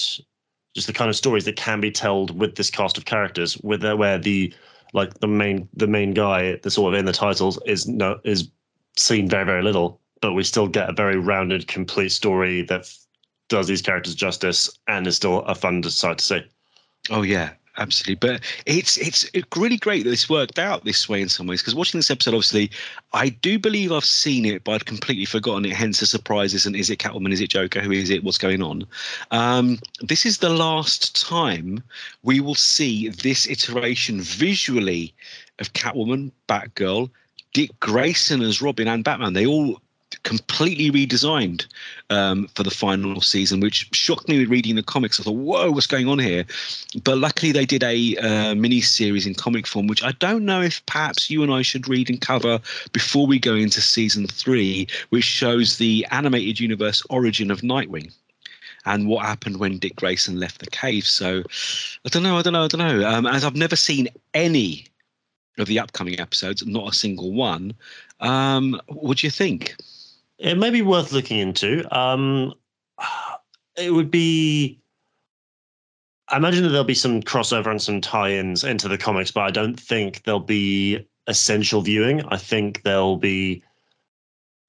just 0.75 0.87
the 0.87 0.92
kind 0.92 1.08
of 1.08 1.16
stories 1.16 1.44
that 1.44 1.56
can 1.56 1.80
be 1.80 1.90
told 1.90 2.38
with 2.38 2.56
this 2.56 2.70
cast 2.70 2.96
of 2.96 3.04
characters, 3.04 3.58
with 3.58 3.82
the, 3.82 3.96
where 3.96 4.18
the 4.18 4.52
like 4.92 5.14
the 5.20 5.26
main 5.26 5.68
the 5.75 5.87
main 5.87 6.14
guy, 6.14 6.56
the 6.62 6.70
sort 6.70 6.94
of 6.94 6.99
in 6.99 7.04
the 7.04 7.12
titles, 7.12 7.58
is 7.66 7.87
no 7.87 8.20
is 8.25 8.49
seen 8.96 9.28
very 9.28 9.44
very 9.44 9.62
little, 9.62 10.00
but 10.20 10.32
we 10.32 10.44
still 10.44 10.68
get 10.68 10.88
a 10.88 10.92
very 10.92 11.18
rounded, 11.18 11.66
complete 11.66 12.11
story 12.11 12.62
that 12.62 12.90
does 13.49 13.66
these 13.66 13.82
characters 13.82 14.14
justice 14.14 14.70
and 14.88 15.06
is 15.06 15.16
still 15.16 15.40
a 15.42 15.54
fun 15.54 15.82
sight 15.82 16.18
to 16.18 16.25
see. 16.25 16.42
Oh 17.11 17.23
yeah, 17.23 17.50
absolutely. 17.76 18.14
But 18.16 18.40
it's 18.66 18.97
it's 18.97 19.31
really 19.57 19.76
great 19.76 20.04
that 20.04 20.11
this 20.11 20.28
worked 20.28 20.59
out 20.59 20.85
this 20.85 21.09
way 21.09 21.21
in 21.21 21.28
some 21.28 21.47
ways. 21.47 21.61
Because 21.61 21.75
watching 21.75 21.99
this 21.99 22.11
episode, 22.11 22.35
obviously, 22.35 22.71
I 23.12 23.28
do 23.28 23.59
believe 23.59 23.93
I've 23.93 24.04
seen 24.04 24.45
it, 24.45 24.64
but 24.64 24.73
I'd 24.73 24.87
completely 24.87 25.25
forgotten 25.25 25.64
it. 25.64 25.73
Hence 25.73 26.00
the 26.00 26.07
surprises 26.07 26.66
and 26.66 26.76
is 26.76 26.90
it 26.90 26.99
Catwoman? 26.99 27.33
Is 27.33 27.40
it 27.40 27.50
Joker? 27.50 27.81
Who 27.81 27.93
is 27.93 28.11
it? 28.11 28.25
What's 28.25 28.38
going 28.38 28.62
on? 28.62 28.87
Um, 29.31 29.78
this 30.00 30.26
is 30.26 30.38
the 30.38 30.50
last 30.50 31.21
time 31.21 31.83
we 32.23 32.40
will 32.40 32.54
see 32.54 33.09
this 33.09 33.47
iteration 33.47 34.21
visually 34.21 35.14
of 35.59 35.73
Catwoman, 35.73 36.33
Batgirl, 36.49 37.11
Dick 37.52 37.71
Grayson 37.81 38.43
as 38.43 38.61
Robin 38.61 38.88
and 38.88 39.04
Batman. 39.04 39.33
They 39.33 39.47
all 39.47 39.81
completely 40.23 40.90
redesigned 40.90 41.66
um, 42.11 42.49
for 42.54 42.62
the 42.62 42.71
final 42.71 43.21
season, 43.21 43.61
which 43.61 43.88
shocked 43.92 44.28
me 44.28 44.44
reading 44.44 44.76
the 44.76 44.83
comics. 44.83 45.21
I 45.21 45.25
thought, 45.25 45.33
whoa, 45.33 45.71
what's 45.71 45.87
going 45.87 46.09
on 46.09 46.18
here? 46.18 46.44
But 47.02 47.18
luckily, 47.18 47.52
they 47.52 47.66
did 47.66 47.83
a 47.83 48.16
uh, 48.16 48.54
mini 48.54 48.80
series 48.80 49.26
in 49.26 49.35
comic 49.35 49.66
form, 49.66 49.87
which 49.87 50.02
I 50.02 50.12
don't 50.12 50.44
know 50.44 50.62
if 50.62 50.85
perhaps 50.87 51.30
you 51.30 51.42
and 51.42 51.52
I 51.52 51.62
should 51.62 51.88
read 51.88 52.09
and 52.09 52.21
cover 52.21 52.61
before 52.92 53.26
we 53.26 53.38
go 53.38 53.54
into 53.54 53.80
season 53.80 54.26
three, 54.26 54.87
which 55.11 55.25
shows 55.25 55.78
the 55.78 56.06
animated 56.11 56.61
universe 56.61 57.02
origin 57.11 57.50
of 57.50 57.61
Nightwing 57.61 58.12
and 58.87 59.09
what 59.09 59.25
happened 59.25 59.59
when 59.59 59.78
Dick 59.78 59.97
Grayson 59.97 60.38
left 60.38 60.61
the 60.61 60.66
cave. 60.66 61.06
So 61.06 61.42
I 62.04 62.09
don't 62.09 62.23
know, 62.23 62.37
I 62.37 62.42
don't 62.42 62.52
know, 62.52 62.64
I 62.64 62.68
don't 62.68 62.80
know. 62.80 63.09
Um, 63.09 63.26
as 63.26 63.44
I've 63.44 63.56
never 63.56 63.76
seen 63.76 64.09
any 64.35 64.87
of 65.59 65.66
the 65.66 65.78
upcoming 65.78 66.18
episodes, 66.21 66.66
not 66.66 66.92
a 66.92 66.97
single 66.97 67.33
one. 67.33 67.75
Um, 68.21 68.80
what 68.88 69.18
do 69.18 69.26
you 69.26 69.30
think? 69.30 69.76
It 70.38 70.59
may 70.59 70.71
be 70.71 70.83
worth 70.83 71.12
looking 71.12 71.38
into. 71.38 71.85
Um, 71.97 72.55
it 73.76 73.93
would 73.93 74.11
be. 74.11 74.81
I 76.29 76.38
imagine 76.38 76.62
that 76.62 76.71
there'll 76.71 76.85
be 76.85 76.95
some 76.95 77.23
crossover 77.23 77.71
and 77.71 77.83
some 77.83 78.00
tie-ins 78.00 78.64
into 78.64 78.88
the 78.88 78.97
comics, 78.97 79.31
but 79.31 79.43
I 79.43 79.50
don't 79.50 79.79
think 79.79 80.23
there'll 80.23 80.41
be 80.41 81.07
essential 81.26 81.83
viewing. 81.83 82.25
I 82.29 82.38
think 82.38 82.83
there'll 82.83 83.19
be 83.19 83.62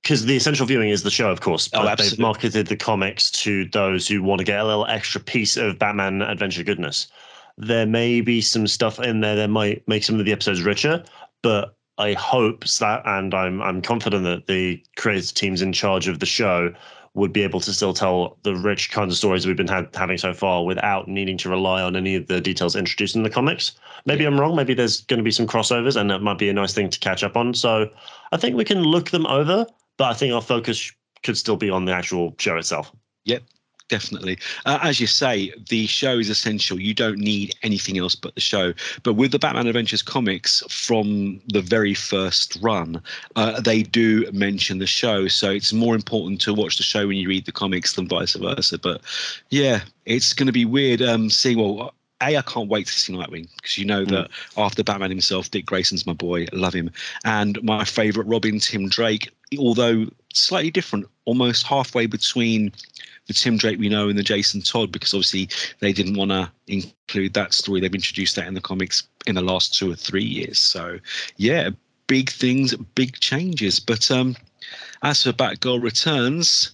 because 0.06 0.26
the 0.26 0.36
essential 0.36 0.68
viewing 0.68 0.90
is 0.90 1.02
the 1.02 1.10
show, 1.10 1.32
of 1.32 1.42
course. 1.42 1.68
Oh, 1.74 1.82
but 1.82 2.00
oh, 2.00 2.04
they've 2.04 2.20
marketed 2.20 2.68
the 2.68 2.78
comics 2.78 3.32
to 3.32 3.66
those 3.70 4.08
who 4.08 4.22
want 4.22 4.38
to 4.38 4.46
get 4.46 4.60
a 4.60 4.64
little 4.64 4.86
extra 4.86 5.20
piece 5.20 5.58
of 5.58 5.80
Batman 5.80 6.22
adventure 6.22 6.64
goodness. 6.64 7.08
There 7.58 7.88
may 7.88 8.22
be 8.22 8.40
some 8.42 8.68
stuff 8.68 9.00
in 9.00 9.22
there 9.22 9.36
that 9.36 9.48
might 9.48 9.88
make 9.88 10.04
some 10.04 10.20
of 10.20 10.26
the 10.26 10.32
episodes 10.32 10.62
richer, 10.62 11.04
but 11.42 11.76
I 11.98 12.14
hope 12.14 12.66
that, 12.80 13.02
and 13.06 13.34
I'm 13.34 13.62
I'm 13.62 13.82
confident 13.82 14.24
that 14.26 14.48
the 14.48 14.84
creative 14.98 15.34
teams 15.34 15.62
in 15.62 15.72
charge 15.72 16.08
of 16.08 16.20
the 16.20 16.26
show 16.26 16.74
would 17.14 17.32
be 17.32 17.44
able 17.44 17.62
to 17.62 17.72
still 17.72 17.94
tell 17.94 18.38
the 18.44 18.56
rich 18.56 18.92
kinds 18.92 19.14
of 19.14 19.18
stories 19.18 19.48
we've 19.48 19.56
been 19.56 19.68
ha- 19.68 19.88
having 19.94 20.18
so 20.18 20.34
far 20.34 20.66
without 20.66 21.08
needing 21.08 21.38
to 21.38 21.50
rely 21.50 21.82
on 21.82 21.96
any 21.96 22.16
of 22.16 22.28
the 22.28 22.42
details 22.42 22.76
introduced 22.76 23.16
in 23.16 23.24
the 23.24 23.30
comics. 23.30 23.72
Maybe 24.06 24.26
I'm 24.26 24.38
wrong. 24.38 24.56
Maybe 24.56 24.74
there's 24.74 25.02
going 25.02 25.20
to 25.20 25.24
be 25.24 25.32
some 25.32 25.48
crossovers, 25.48 25.96
and 25.96 26.10
that 26.12 26.20
might 26.22 26.38
be 26.38 26.50
a 26.50 26.54
nice 26.54 26.74
thing 26.74 26.90
to 26.90 27.00
catch 27.00 27.24
up 27.24 27.38
on. 27.38 27.54
So 27.54 27.90
I 28.34 28.38
think 28.38 28.58
we 28.58 28.66
can 28.66 28.82
look 28.82 29.12
them 29.12 29.26
over, 29.28 29.66
but 29.96 30.12
I 30.12 30.14
think 30.14 30.34
our 30.34 30.42
focus 30.42 30.92
could 31.24 31.38
still 31.38 31.56
be 31.56 31.70
on 31.70 31.86
the 31.86 31.94
actual 31.94 32.36
show 32.38 32.58
itself. 32.58 32.92
Yep, 33.24 33.44
definitely. 33.90 34.38
Uh, 34.66 34.80
as 34.82 35.00
you 35.00 35.08
say, 35.08 35.54
the 35.70 35.86
show 35.88 36.18
is 36.18 36.30
essential. 36.30 36.80
You 36.80 36.94
don't 36.94 37.20
need 37.20 37.54
anything 37.64 37.98
else 37.98 38.16
but 38.16 38.36
the 38.36 38.42
show. 38.42 38.74
But 39.04 39.14
with 39.14 39.32
the 39.32 39.40
Batman 39.40 39.68
Adventures 39.68 40.02
comics 40.02 40.64
from 40.70 41.40
the 41.48 41.62
very 41.62 41.94
first 41.94 42.58
run, 42.62 43.02
uh, 43.36 43.62
they 43.62 43.84
do 43.84 44.30
mention 44.32 44.80
the 44.80 44.88
show. 44.88 45.28
So 45.28 45.52
it's 45.52 45.74
more 45.74 45.96
important 45.96 46.42
to 46.42 46.54
watch 46.54 46.78
the 46.78 46.84
show 46.84 47.08
when 47.08 47.18
you 47.18 47.28
read 47.28 47.46
the 47.46 47.52
comics 47.52 47.94
than 47.94 48.08
vice 48.08 48.36
versa. 48.36 48.78
But 48.78 49.02
yeah, 49.50 49.82
it's 50.06 50.34
going 50.34 50.48
to 50.48 50.54
be 50.54 50.66
weird 50.66 51.02
um, 51.02 51.30
seeing, 51.30 51.58
well, 51.58 51.94
a, 52.22 52.38
I 52.38 52.42
can't 52.42 52.70
wait 52.70 52.88
to 52.88 52.94
see 52.94 53.14
Nightwing 53.14 53.48
because 53.58 53.78
you 53.78 53.86
know 53.86 54.06
mm. 54.06 54.10
that 54.10 54.30
after 54.58 54.84
Batman 54.84 55.10
himself, 55.10 55.52
Dick 55.52 55.66
Grayson's 55.66 56.08
my 56.08 56.14
boy, 56.14 56.48
love 56.54 56.74
him, 56.74 56.90
and 57.26 57.62
my 57.62 57.84
favorite 57.84 58.26
Robin, 58.26 58.60
Tim 58.60 58.88
Drake, 58.88 59.30
although 59.60 60.08
slightly 60.34 60.72
different, 60.72 61.08
almost 61.26 61.66
halfway 61.66 62.06
between 62.06 62.72
the 63.28 63.34
Tim 63.34 63.58
Drake 63.58 63.80
we 63.80 63.90
know 63.90 64.10
and 64.10 64.18
the 64.18 64.24
Jason 64.24 64.62
Todd 64.62 64.92
because 64.92 65.14
obviously 65.14 65.50
they 65.80 65.94
didn't 65.94 66.18
want 66.18 66.32
to 66.32 66.52
include 66.68 67.34
that 67.34 67.54
story. 67.54 67.80
They've 67.80 67.94
introduced 67.94 68.36
that 68.36 68.48
in 68.48 68.54
the 68.54 68.62
comics 68.62 69.08
in 69.26 69.36
the 69.36 69.42
last 69.42 69.74
two 69.74 69.92
or 69.92 69.96
three 69.96 70.24
years. 70.24 70.60
So 70.60 71.00
yeah, 71.38 71.70
big 72.08 72.30
things, 72.30 72.76
big 72.96 73.14
changes. 73.20 73.80
But 73.80 74.10
um, 74.12 74.36
as 75.04 75.24
for 75.24 75.32
Batgirl 75.32 75.82
returns, 75.82 76.72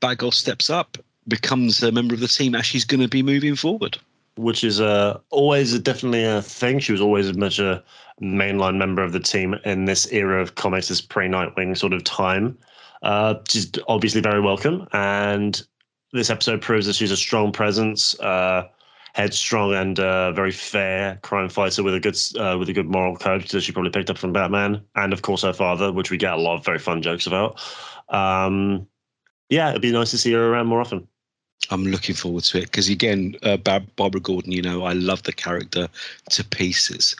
Batgirl 0.00 0.34
steps 0.34 0.70
up, 0.70 0.96
becomes 1.28 1.82
a 1.82 1.92
member 1.92 2.14
of 2.14 2.20
the 2.20 2.28
team 2.28 2.54
as 2.54 2.66
she's 2.66 2.84
going 2.84 3.00
to 3.00 3.08
be 3.08 3.22
moving 3.22 3.56
forward. 3.56 3.98
Which 4.36 4.64
is 4.64 4.80
uh, 4.80 5.18
always 5.30 5.74
a, 5.74 5.78
definitely 5.78 6.24
a 6.24 6.40
thing. 6.40 6.78
She 6.78 6.92
was 6.92 7.00
always 7.00 7.36
much 7.36 7.58
a 7.58 7.82
mainline 8.22 8.76
member 8.76 9.02
of 9.02 9.12
the 9.12 9.20
team 9.20 9.54
in 9.64 9.84
this 9.84 10.10
era 10.12 10.40
of 10.40 10.54
comics, 10.54 10.88
this 10.88 11.00
pre 11.00 11.28
Nightwing 11.28 11.76
sort 11.76 11.92
of 11.92 12.04
time. 12.04 12.56
Uh, 13.02 13.34
she's 13.48 13.70
obviously 13.88 14.20
very 14.20 14.40
welcome, 14.40 14.86
and 14.92 15.62
this 16.12 16.30
episode 16.30 16.60
proves 16.60 16.86
that 16.86 16.94
she's 16.94 17.10
a 17.10 17.16
strong 17.16 17.52
presence, 17.52 18.18
uh, 18.20 18.68
headstrong 19.14 19.74
and 19.74 19.98
uh, 19.98 20.32
very 20.32 20.52
fair 20.52 21.18
crime 21.22 21.48
fighter 21.48 21.82
with 21.82 21.94
a 21.94 22.00
good 22.00 22.16
uh, 22.38 22.56
with 22.58 22.68
a 22.68 22.72
good 22.72 22.86
moral 22.86 23.16
code 23.16 23.42
that 23.48 23.60
she 23.60 23.72
probably 23.72 23.90
picked 23.90 24.10
up 24.10 24.18
from 24.18 24.32
Batman, 24.32 24.82
and 24.96 25.12
of 25.12 25.22
course 25.22 25.42
her 25.42 25.52
father, 25.52 25.92
which 25.92 26.10
we 26.10 26.16
get 26.16 26.32
a 26.32 26.36
lot 26.36 26.58
of 26.58 26.64
very 26.64 26.78
fun 26.78 27.02
jokes 27.02 27.26
about. 27.26 27.60
Um, 28.08 28.86
yeah, 29.48 29.70
it'd 29.70 29.82
be 29.82 29.92
nice 29.92 30.10
to 30.12 30.18
see 30.18 30.32
her 30.32 30.52
around 30.52 30.66
more 30.66 30.80
often. 30.80 31.06
I'm 31.70 31.84
looking 31.84 32.14
forward 32.14 32.44
to 32.44 32.58
it 32.58 32.64
because 32.64 32.88
again, 32.88 33.36
uh, 33.42 33.56
Barbara 33.56 34.20
Gordon, 34.20 34.52
you 34.52 34.62
know, 34.62 34.82
I 34.84 34.92
love 34.94 35.22
the 35.24 35.32
character 35.32 35.88
to 36.30 36.44
pieces. 36.44 37.14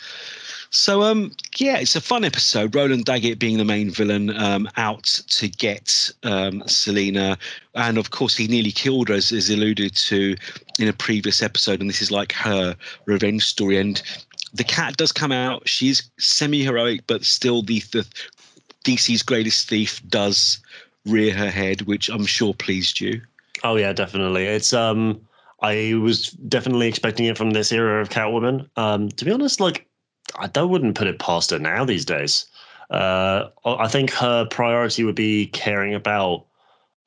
So 0.71 1.03
um 1.03 1.33
yeah, 1.57 1.79
it's 1.79 1.97
a 1.97 2.01
fun 2.01 2.25
episode. 2.25 2.75
Roland 2.75 3.05
Daggett 3.05 3.39
being 3.39 3.59
the 3.59 3.65
main 3.65 3.91
villain, 3.91 4.31
um, 4.37 4.69
out 4.77 5.05
to 5.29 5.49
get 5.49 6.11
um, 6.23 6.63
Selina, 6.67 7.37
and 7.75 7.99
of 7.99 8.13
course 8.13 8.37
he 8.37 8.47
nearly 8.47 8.71
killed 8.71 9.09
her, 9.09 9.15
as, 9.15 9.33
as 9.33 9.51
alluded 9.51 9.95
to 9.97 10.37
in 10.79 10.89
a 10.89 10.93
previous 10.93 11.43
episode, 11.43 11.81
and 11.81 11.91
this 11.91 12.01
is 12.01 12.11
like 12.11 12.33
her 12.33 12.77
revenge 13.05 13.45
story. 13.45 13.79
And 13.79 14.01
the 14.55 14.65
cat 14.65 14.97
does 14.97 15.13
come 15.13 15.33
out. 15.33 15.69
She's 15.69 16.09
semi-heroic, 16.19 17.07
but 17.07 17.25
still 17.25 17.63
the, 17.63 17.81
the 17.93 18.07
DC's 18.85 19.23
greatest 19.23 19.69
thief 19.69 20.01
does 20.09 20.61
rear 21.05 21.35
her 21.35 21.51
head, 21.51 21.83
which 21.83 22.09
I'm 22.09 22.27
sure 22.27 22.55
pleased 22.55 23.01
you. 23.01 23.21
Oh 23.65 23.77
yeah, 23.77 23.93
definitely. 23.93 24.47
It's 24.47 24.73
um 24.73 25.21
I 25.63 25.95
was 26.01 26.31
definitely 26.31 26.89
expecting 26.89 27.27
it 27.27 27.37
from 27.37 27.51
this 27.51 27.73
era 27.73 28.01
of 28.01 28.09
Catwoman. 28.09 28.69
Um, 28.77 29.11
to 29.11 29.25
be 29.25 29.31
honest, 29.31 29.61
like 29.61 29.87
I 30.39 30.47
don't 30.49 30.71
wouldn't 30.71 30.97
put 30.97 31.07
it 31.09 31.19
past 31.19 31.51
her 31.51 31.59
now 31.59 31.85
these 31.85 32.05
days. 32.05 32.47
Uh, 32.91 33.49
I 33.65 33.89
think 33.89 34.11
her 34.13 34.47
priority 34.47 35.05
would 35.05 35.15
be 35.15 35.47
caring 35.49 35.95
about 35.95 36.47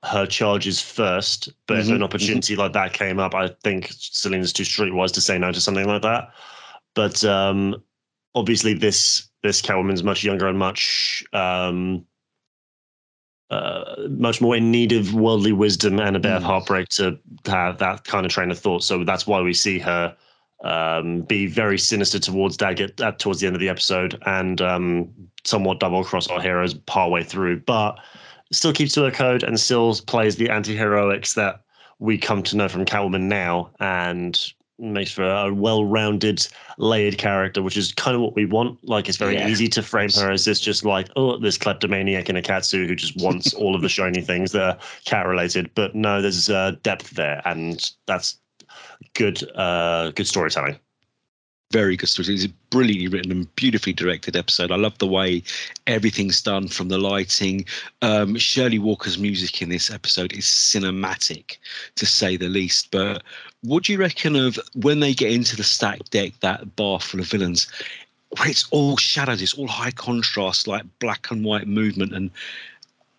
her 0.04 0.26
charges 0.26 0.82
first. 0.82 1.50
But 1.68 1.80
if 1.80 1.88
Mhm, 1.88 1.96
an 1.96 2.04
opportunity 2.04 2.56
like 2.56 2.74
that 2.74 2.94
came 2.94 3.20
up, 3.20 3.34
I 3.36 3.50
think 3.64 3.90
Selina's 3.92 4.54
too 4.54 4.64
streetwise 4.64 5.14
to 5.14 5.22
say 5.22 5.38
no 5.38 5.52
to 5.52 5.62
something 5.62 5.88
like 5.88 6.02
that. 6.04 6.30
But 6.96 7.24
um, 7.26 7.84
obviously, 8.36 8.74
this 8.74 9.30
this 9.44 9.62
Catwoman's 9.62 10.04
much 10.04 10.24
younger 10.24 10.48
and 10.48 10.58
much 10.60 11.24
um, 11.34 12.06
uh, 13.50 13.96
much 14.10 14.42
more 14.42 14.56
in 14.56 14.72
need 14.72 14.92
of 14.92 15.14
worldly 15.14 15.52
wisdom 15.52 16.00
and 16.00 16.16
a 16.16 16.20
bit 16.20 16.32
of 16.32 16.42
Mm. 16.42 16.46
heartbreak 16.46 16.90
to 16.90 17.20
have 17.46 17.78
that 17.80 18.04
kind 18.06 18.26
of 18.26 18.32
train 18.32 18.52
of 18.52 18.60
thought. 18.60 18.84
So 18.84 19.04
that's 19.04 19.28
why 19.28 19.42
we 19.42 19.54
see 19.54 19.80
her 19.80 20.16
um, 20.64 21.22
be 21.22 21.48
very 21.48 21.78
sinister 21.78 22.20
towards 22.20 22.58
Daggett 22.58 23.00
at, 23.02 23.20
towards 23.20 23.40
the 23.40 23.48
end 23.48 23.56
of 23.56 23.60
the 23.60 23.70
episode 23.70 24.22
and 24.26 24.62
um, 24.62 25.10
somewhat 25.44 25.80
double 25.80 26.04
cross 26.04 26.28
our 26.28 26.42
heroes 26.42 26.74
partway 26.74 27.24
through, 27.24 27.60
but 27.62 28.00
still 28.52 28.74
keeps 28.74 28.94
to 28.94 29.04
her 29.04 29.12
code 29.12 29.44
and 29.44 29.60
still 29.60 29.96
plays 30.08 30.36
the 30.38 30.50
anti 30.50 30.76
heroics 30.76 31.34
that 31.34 31.62
we 32.00 32.18
come 32.18 32.44
to 32.44 32.58
know 32.58 32.68
from 32.68 32.86
Catwoman 32.86 33.24
now 33.24 33.70
and 33.80 34.54
makes 34.80 35.12
for 35.12 35.24
a 35.24 35.54
well 35.54 35.86
rounded, 35.86 36.46
layered 36.78 37.18
character, 37.18 37.62
which 37.62 37.78
is 37.78 37.92
kind 37.94 38.16
of 38.16 38.22
what 38.22 38.36
we 38.36 38.46
want. 38.46 38.78
Like, 38.84 39.08
it's 39.08 39.18
very 39.18 39.36
Yeah. 39.36 39.48
easy 39.48 39.68
to 39.70 39.82
frame 39.84 40.10
her 40.16 40.32
as 40.32 40.46
this 40.46 40.60
just 40.60 40.84
like, 40.84 41.10
oh, 41.16 41.38
this 41.38 41.58
kleptomaniac 41.58 42.30
in 42.30 42.36
a 42.36 42.42
catsuit 42.42 42.88
who 42.88 42.96
just 42.96 43.16
wants 43.18 43.54
all 43.54 43.76
of 43.76 43.82
the 43.82 43.90
shiny 43.90 44.22
things 44.22 44.52
that 44.54 44.62
are 44.62 44.78
cat 45.06 45.28
related. 45.28 45.70
But 45.76 45.96
no, 45.96 46.22
there's 46.22 46.50
uh, 46.50 46.74
depth 46.84 47.12
there, 47.12 47.42
and 47.46 47.92
that's 48.08 48.38
good, 49.14 49.44
uh, 49.56 50.12
good 50.12 50.28
storytelling. 50.28 50.78
very 51.74 51.98
good 51.98 52.08
story. 52.08 52.36
It's 52.36 52.46
a 52.46 52.50
brilliantly 52.70 53.08
written 53.08 53.32
and 53.32 53.56
beautifully 53.56 53.94
directed 53.94 54.36
episode. 54.36 54.72
I 54.72 54.76
love 54.76 54.96
the 55.00 55.08
way 55.08 55.42
everything's 55.88 56.40
done 56.40 56.68
from 56.68 56.88
the 56.90 57.00
lighting. 57.00 57.66
Um, 58.04 58.38
Shirley 58.38 58.78
Walker's 58.78 59.18
music 59.18 59.60
in 59.62 59.70
this 59.70 59.90
episode 59.90 60.34
is 60.34 60.46
cinematic, 60.46 61.58
to 61.96 62.06
say 62.06 62.38
the 62.38 62.48
least. 62.48 62.92
But 62.92 63.24
what 63.62 63.84
do 63.84 63.92
you 63.92 63.98
reckon 63.98 64.36
of 64.36 64.60
when 64.76 65.00
they 65.00 65.16
get 65.16 65.32
into 65.32 65.56
the 65.56 65.64
stack 65.64 66.08
deck, 66.12 66.34
that 66.42 66.76
bar 66.76 67.00
full 67.00 67.20
of 67.20 67.26
villains, 67.26 67.68
where 68.38 68.50
it's 68.50 68.68
all 68.70 68.96
shadows, 68.98 69.42
it's 69.42 69.56
all 69.56 69.68
high 69.68 69.92
contrast, 69.92 70.68
like 70.68 70.84
black 71.00 71.32
and 71.32 71.44
white 71.44 71.68
movement, 71.68 72.14
and 72.14 72.30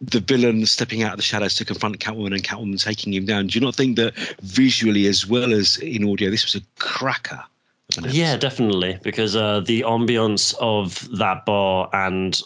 the 0.01 0.21
villain 0.21 0.67
stepping 0.67 1.03
out 1.03 1.13
of 1.13 1.17
the 1.17 1.23
shadows 1.23 1.55
to 1.57 1.65
confront 1.65 1.99
Catwoman 1.99 2.35
and 2.35 2.43
Catwoman 2.43 2.83
taking 2.83 3.13
him 3.13 3.25
down. 3.25 3.47
Do 3.47 3.59
you 3.59 3.65
not 3.65 3.75
think 3.75 3.97
that 3.97 4.15
visually 4.43 5.07
as 5.07 5.27
well 5.27 5.53
as 5.53 5.77
in 5.79 6.09
audio, 6.09 6.31
this 6.31 6.45
was 6.45 6.55
a 6.55 6.67
cracker? 6.79 7.43
Yeah, 8.03 8.37
definitely. 8.37 8.99
Because 9.03 9.37
uh, 9.37 9.61
the 9.61 9.83
ambience 9.83 10.55
of 10.61 11.09
that 11.19 11.45
bar 11.47 11.89
and 11.93 12.41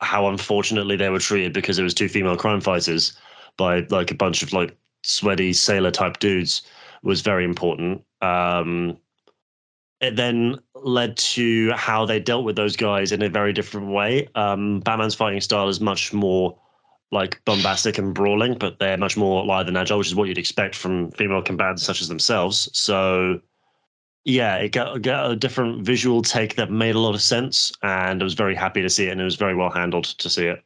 how 0.00 0.28
unfortunately 0.28 0.96
they 0.96 1.08
were 1.08 1.18
treated 1.18 1.52
because 1.52 1.78
it 1.78 1.82
was 1.82 1.94
two 1.94 2.08
female 2.08 2.36
crime 2.36 2.60
fighters 2.60 3.12
by 3.56 3.80
like 3.90 4.10
a 4.10 4.14
bunch 4.14 4.42
of 4.42 4.52
like 4.52 4.76
sweaty 5.02 5.52
sailor 5.52 5.90
type 5.90 6.18
dudes 6.18 6.62
was 7.02 7.20
very 7.20 7.44
important. 7.44 8.02
Um, 8.22 8.96
it 10.00 10.16
then 10.16 10.58
led 10.74 11.16
to 11.16 11.72
how 11.72 12.06
they 12.06 12.20
dealt 12.20 12.44
with 12.44 12.56
those 12.56 12.76
guys 12.76 13.10
in 13.10 13.22
a 13.22 13.28
very 13.28 13.52
different 13.52 13.88
way. 13.88 14.28
Um, 14.34 14.80
Batman's 14.80 15.14
fighting 15.14 15.40
style 15.40 15.68
is 15.68 15.80
much 15.80 16.12
more 16.12 16.56
like 17.10 17.42
bombastic 17.44 17.98
and 17.98 18.14
brawling, 18.14 18.54
but 18.54 18.78
they're 18.78 18.98
much 18.98 19.16
more 19.16 19.44
lithe 19.44 19.68
and 19.68 19.78
agile, 19.78 19.98
which 19.98 20.08
is 20.08 20.14
what 20.14 20.28
you'd 20.28 20.38
expect 20.38 20.74
from 20.74 21.10
female 21.12 21.42
combatants 21.42 21.82
such 21.82 22.02
as 22.02 22.08
themselves. 22.08 22.68
So 22.72 23.40
yeah, 24.24 24.56
it 24.56 24.72
got, 24.72 25.00
got 25.00 25.30
a 25.30 25.36
different 25.36 25.84
visual 25.84 26.20
take 26.20 26.56
that 26.56 26.70
made 26.70 26.94
a 26.94 26.98
lot 26.98 27.14
of 27.14 27.22
sense, 27.22 27.72
and 27.82 28.20
I 28.20 28.24
was 28.24 28.34
very 28.34 28.54
happy 28.54 28.82
to 28.82 28.90
see 28.90 29.06
it, 29.06 29.12
and 29.12 29.20
it 29.20 29.24
was 29.24 29.36
very 29.36 29.54
well 29.54 29.70
handled 29.70 30.04
to 30.04 30.28
see 30.28 30.46
it. 30.46 30.62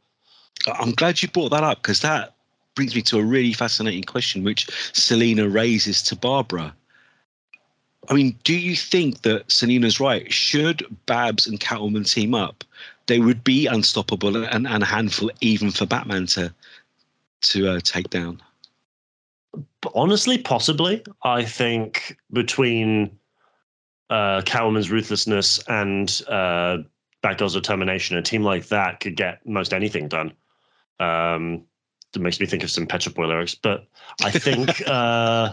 I'm 0.66 0.92
glad 0.92 1.22
you 1.22 1.28
brought 1.28 1.50
that 1.50 1.62
up 1.62 1.82
because 1.82 2.00
that 2.00 2.34
brings 2.74 2.94
me 2.94 3.02
to 3.02 3.18
a 3.18 3.24
really 3.24 3.52
fascinating 3.52 4.02
question, 4.02 4.42
which 4.42 4.66
Selina 4.92 5.48
raises 5.48 6.02
to 6.02 6.16
Barbara. 6.16 6.74
I 8.08 8.14
mean, 8.14 8.36
do 8.42 8.54
you 8.54 8.74
think 8.74 9.22
that 9.22 9.50
Selina's 9.50 10.00
right? 10.00 10.32
Should 10.32 10.84
Babs 11.06 11.46
and 11.46 11.60
Catwoman 11.60 12.10
team 12.10 12.34
up, 12.34 12.64
they 13.06 13.18
would 13.18 13.44
be 13.44 13.66
unstoppable 13.66 14.36
and, 14.36 14.66
and 14.66 14.82
a 14.82 14.86
handful 14.86 15.30
even 15.40 15.70
for 15.70 15.86
Batman 15.86 16.26
to 16.26 16.52
to 17.42 17.68
uh, 17.68 17.80
take 17.80 18.08
down. 18.10 18.40
Honestly, 19.94 20.38
possibly, 20.38 21.02
I 21.24 21.44
think 21.44 22.16
between 22.32 23.18
uh, 24.10 24.42
Catwoman's 24.42 24.90
ruthlessness 24.90 25.58
and 25.66 26.22
uh, 26.28 26.78
Batgirl's 27.22 27.54
determination, 27.54 28.16
a 28.16 28.22
team 28.22 28.44
like 28.44 28.66
that 28.66 29.00
could 29.00 29.16
get 29.16 29.44
most 29.44 29.74
anything 29.74 30.08
done. 30.08 30.32
Um, 31.00 31.64
it 32.14 32.20
makes 32.20 32.38
me 32.38 32.46
think 32.46 32.62
of 32.62 32.70
some 32.70 32.86
Pet 32.86 33.02
Shop 33.02 33.14
Boy 33.14 33.26
lyrics, 33.26 33.54
but 33.54 33.86
I 34.22 34.30
think 34.30 34.82
uh, 34.86 35.52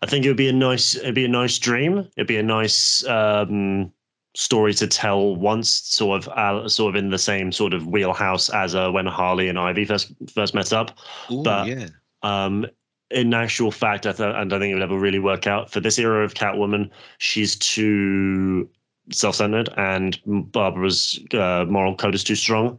I 0.00 0.06
think 0.06 0.24
it 0.24 0.28
would 0.28 0.36
be 0.36 0.48
a 0.48 0.52
nice 0.52 0.96
it'd 0.96 1.14
be 1.14 1.24
a 1.24 1.28
nice 1.28 1.58
dream. 1.58 2.08
It'd 2.16 2.26
be 2.26 2.38
a 2.38 2.42
nice 2.42 3.06
um, 3.06 3.92
story 4.34 4.72
to 4.74 4.86
tell 4.86 5.36
once, 5.36 5.68
sort 5.70 6.22
of 6.22 6.28
uh, 6.28 6.68
sort 6.68 6.94
of 6.94 6.98
in 7.04 7.10
the 7.10 7.18
same 7.18 7.52
sort 7.52 7.74
of 7.74 7.86
wheelhouse 7.86 8.48
as 8.50 8.74
uh, 8.74 8.90
when 8.90 9.06
Harley 9.06 9.48
and 9.48 9.58
Ivy 9.58 9.84
first 9.84 10.12
first 10.34 10.54
met 10.54 10.72
up. 10.72 10.96
Ooh, 11.30 11.42
But- 11.42 11.66
yeah, 11.68 11.88
Um, 12.22 12.66
in 13.10 13.34
actual 13.34 13.70
fact, 13.70 14.06
I, 14.06 14.12
th- 14.12 14.34
I 14.34 14.42
don't 14.44 14.58
think 14.60 14.70
it 14.70 14.74
would 14.74 14.82
ever 14.82 14.98
really 14.98 15.18
work 15.18 15.46
out 15.46 15.70
for 15.70 15.80
this 15.80 15.98
era 15.98 16.24
of 16.24 16.32
Catwoman. 16.32 16.88
She's 17.18 17.56
too 17.56 18.70
self-centered, 19.10 19.68
and 19.76 20.18
Barbara's 20.24 21.20
uh, 21.34 21.66
moral 21.68 21.94
code 21.94 22.14
is 22.14 22.24
too 22.24 22.36
strong. 22.36 22.78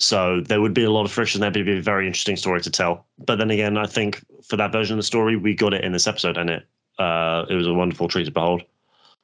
So 0.00 0.40
there 0.40 0.60
would 0.60 0.74
be 0.74 0.82
a 0.84 0.90
lot 0.90 1.04
of 1.04 1.12
friction 1.12 1.40
there, 1.40 1.50
but 1.50 1.58
it'd 1.60 1.66
be 1.72 1.78
a 1.78 1.82
very 1.82 2.06
interesting 2.06 2.34
story 2.36 2.60
to 2.62 2.70
tell. 2.70 3.06
But 3.26 3.36
then 3.36 3.50
again, 3.50 3.76
I 3.76 3.86
think 3.86 4.24
for 4.42 4.56
that 4.56 4.72
version 4.72 4.94
of 4.94 4.98
the 4.98 5.02
story, 5.04 5.36
we 5.36 5.54
got 5.54 5.74
it 5.74 5.84
in 5.84 5.92
this 5.92 6.06
episode, 6.08 6.36
and 6.36 6.50
it 6.50 6.66
uh, 6.98 7.44
it 7.48 7.54
was 7.54 7.66
a 7.68 7.74
wonderful 7.74 8.08
treat 8.08 8.24
to 8.24 8.30
behold. 8.32 8.62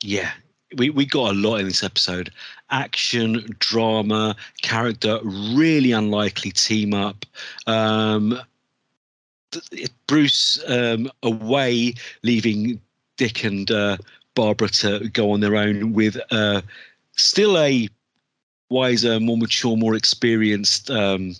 yeah. 0.02 0.30
We, 0.76 0.90
we 0.90 1.06
got 1.06 1.32
a 1.32 1.34
lot 1.34 1.56
in 1.56 1.66
this 1.66 1.84
episode. 1.84 2.32
Action 2.70 3.46
drama 3.58 4.34
character 4.62 5.20
really 5.22 5.92
unlikely 5.92 6.50
team 6.50 6.94
up. 6.94 7.24
Um 7.66 8.40
bruce 10.06 10.62
um 10.68 11.10
away 11.22 11.94
leaving 12.22 12.80
dick 13.16 13.44
and 13.44 13.70
uh 13.70 13.96
barbara 14.34 14.68
to 14.68 15.08
go 15.10 15.30
on 15.30 15.40
their 15.40 15.56
own 15.56 15.92
with 15.92 16.18
uh 16.30 16.60
still 17.12 17.56
a 17.58 17.88
wiser 18.68 19.18
more 19.20 19.38
mature 19.38 19.76
more 19.76 19.94
experienced 19.94 20.90
um 20.90 21.34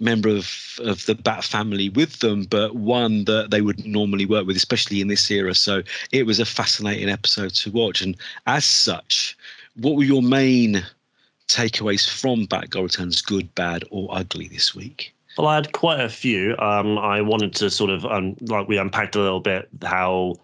member 0.00 0.28
of 0.28 0.78
of 0.80 1.06
the 1.06 1.14
bat 1.14 1.44
family 1.44 1.88
with 1.90 2.18
them 2.18 2.44
but 2.44 2.74
one 2.74 3.24
that 3.26 3.50
they 3.50 3.60
would 3.60 3.86
normally 3.86 4.26
work 4.26 4.46
with 4.46 4.56
especially 4.56 5.00
in 5.00 5.08
this 5.08 5.30
era 5.30 5.54
so 5.54 5.82
it 6.12 6.26
was 6.26 6.40
a 6.40 6.44
fascinating 6.44 7.08
episode 7.08 7.54
to 7.54 7.70
watch 7.70 8.00
and 8.02 8.16
as 8.46 8.64
such 8.64 9.36
what 9.76 9.94
were 9.94 10.02
your 10.04 10.22
main 10.22 10.82
takeaways 11.48 12.08
from 12.08 12.46
batgirl 12.46 12.82
returns 12.84 13.22
good 13.22 13.54
bad 13.54 13.84
or 13.90 14.08
ugly 14.10 14.48
this 14.48 14.74
week 14.74 15.14
Well, 15.36 15.48
I 15.48 15.56
had 15.56 15.72
quite 15.72 16.00
a 16.00 16.08
few. 16.08 16.56
Um, 16.58 16.96
I 16.98 17.20
wanted 17.20 17.54
to 17.56 17.68
sort 17.70 17.90
of 17.90 18.04
um, 18.06 18.36
like 18.42 18.68
we 18.68 18.78
unpacked 18.78 19.16
a 19.16 19.20
little 19.20 19.40
bit 19.40 19.68
how 19.82 20.34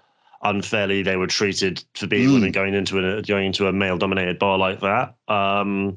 unfairly 0.42 1.02
they 1.02 1.16
were 1.16 1.26
treated 1.28 1.82
for 1.94 2.06
being 2.06 2.28
Mm. 2.28 2.34
women 2.34 2.52
going 2.52 2.74
into 2.74 2.98
a 2.98 3.22
going 3.22 3.46
into 3.46 3.66
a 3.68 3.72
male 3.72 3.98
dominated 3.98 4.38
bar 4.38 4.58
like 4.58 4.80
that. 4.80 5.14
Um, 5.28 5.94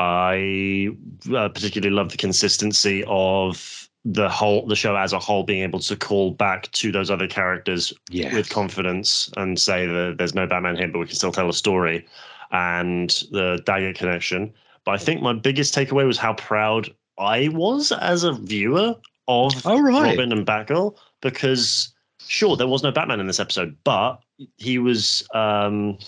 I 0.00 0.88
uh, 1.30 1.50
particularly 1.50 1.94
love 1.94 2.10
the 2.10 2.16
consistency 2.16 3.04
of 3.06 3.86
the 4.06 4.30
whole 4.30 4.66
the 4.66 4.74
show 4.74 4.96
as 4.96 5.12
a 5.12 5.18
whole 5.18 5.42
being 5.42 5.62
able 5.62 5.78
to 5.80 5.94
call 5.94 6.30
back 6.30 6.72
to 6.72 6.90
those 6.90 7.10
other 7.10 7.26
characters 7.26 7.92
yeah 8.08 8.32
with 8.32 8.48
confidence 8.48 9.30
and 9.36 9.60
say 9.60 9.86
that 9.86 10.14
there's 10.16 10.34
no 10.34 10.46
Batman 10.46 10.76
here, 10.76 10.88
but 10.88 11.00
we 11.00 11.06
can 11.06 11.16
still 11.16 11.32
tell 11.32 11.50
a 11.50 11.52
story, 11.52 12.06
and 12.50 13.10
the 13.30 13.60
Daggett 13.66 13.96
connection. 13.96 14.54
But 14.86 14.92
I 14.92 14.96
think 14.96 15.20
my 15.20 15.34
biggest 15.34 15.74
takeaway 15.74 16.06
was 16.06 16.16
how 16.16 16.32
proud 16.32 16.88
I 17.18 17.48
was 17.48 17.92
as 17.92 18.24
a 18.24 18.32
viewer 18.32 18.94
of 19.28 19.66
all 19.66 19.82
right 19.82 20.16
Robin 20.16 20.32
and 20.32 20.46
Batgirl 20.46 20.96
because 21.20 21.92
sure 22.26 22.56
there 22.56 22.66
was 22.66 22.82
no 22.82 22.90
Batman 22.90 23.20
in 23.20 23.26
this 23.26 23.38
episode, 23.38 23.76
but 23.84 24.16
he 24.56 24.78
was 24.78 25.28
um, 25.34 25.98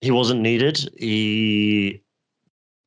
he 0.00 0.10
wasn't 0.10 0.40
needed. 0.40 0.90
He 0.98 2.02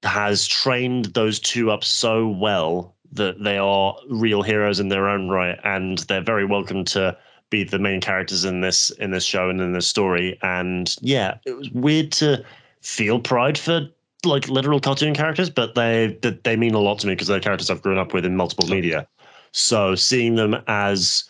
has 0.04 0.48
trained 0.48 1.06
those 1.06 1.40
two 1.40 1.72
up 1.72 1.84
so 1.84 2.28
well 2.28 2.96
that 3.12 3.44
they 3.44 3.58
are 3.58 3.96
real 4.10 4.42
heroes 4.42 4.80
in 4.80 4.90
their 4.90 5.10
own 5.10 5.30
right, 5.30 5.60
and 5.64 6.00
they're 6.00 6.22
very 6.22 6.46
welcome 6.46 6.86
to 6.86 7.18
be 7.50 7.64
the 7.64 7.80
main 7.80 8.00
characters 8.00 8.46
in 8.46 8.62
this 8.62 8.92
in 8.92 9.12
this 9.12 9.24
show 9.24 9.50
and 9.50 9.60
in 9.60 9.74
this 9.74 9.88
story. 9.88 10.38
And 10.42 10.96
yeah, 11.02 11.38
it 11.46 11.58
was 11.58 11.70
weird 11.72 12.12
to 12.14 12.44
feel 12.82 13.20
pride 13.20 13.58
for 13.58 13.90
like 14.26 14.50
literal 14.50 14.80
cartoon 14.80 15.14
characters, 15.14 15.50
but 15.50 15.76
they 15.76 16.18
they, 16.22 16.32
they 16.44 16.56
mean 16.56 16.74
a 16.74 16.80
lot 16.80 17.00
to 17.00 17.08
me 17.08 17.14
because 17.14 17.28
they're 17.28 17.40
characters 17.40 17.70
I've 17.70 17.82
grown 17.82 17.98
up 17.98 18.14
with 18.14 18.26
in 18.26 18.36
multiple 18.36 18.68
media. 18.68 19.08
So 19.52 19.96
seeing 19.96 20.36
them 20.36 20.56
as 20.68 21.24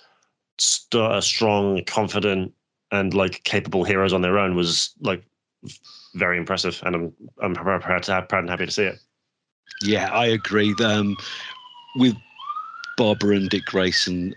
st- 0.57 1.23
strong, 1.23 1.83
confident, 1.85 2.53
and 2.91 3.13
like 3.13 3.43
capable 3.43 3.83
heroes 3.83 4.13
on 4.13 4.21
their 4.21 4.37
own 4.37 4.55
was 4.55 4.93
like 5.01 5.23
very 6.15 6.37
impressive, 6.37 6.81
and 6.85 6.95
I'm 6.95 7.13
I'm 7.41 7.53
proud, 7.55 8.03
to, 8.03 8.25
proud 8.27 8.39
and 8.39 8.49
happy 8.49 8.65
to 8.65 8.71
see 8.71 8.83
it. 8.83 8.99
Yeah, 9.81 10.09
I 10.11 10.27
agree. 10.27 10.73
Um, 10.83 11.15
with 11.95 12.15
Barbara 12.97 13.37
and 13.37 13.49
Dick 13.49 13.65
Grayson 13.65 14.35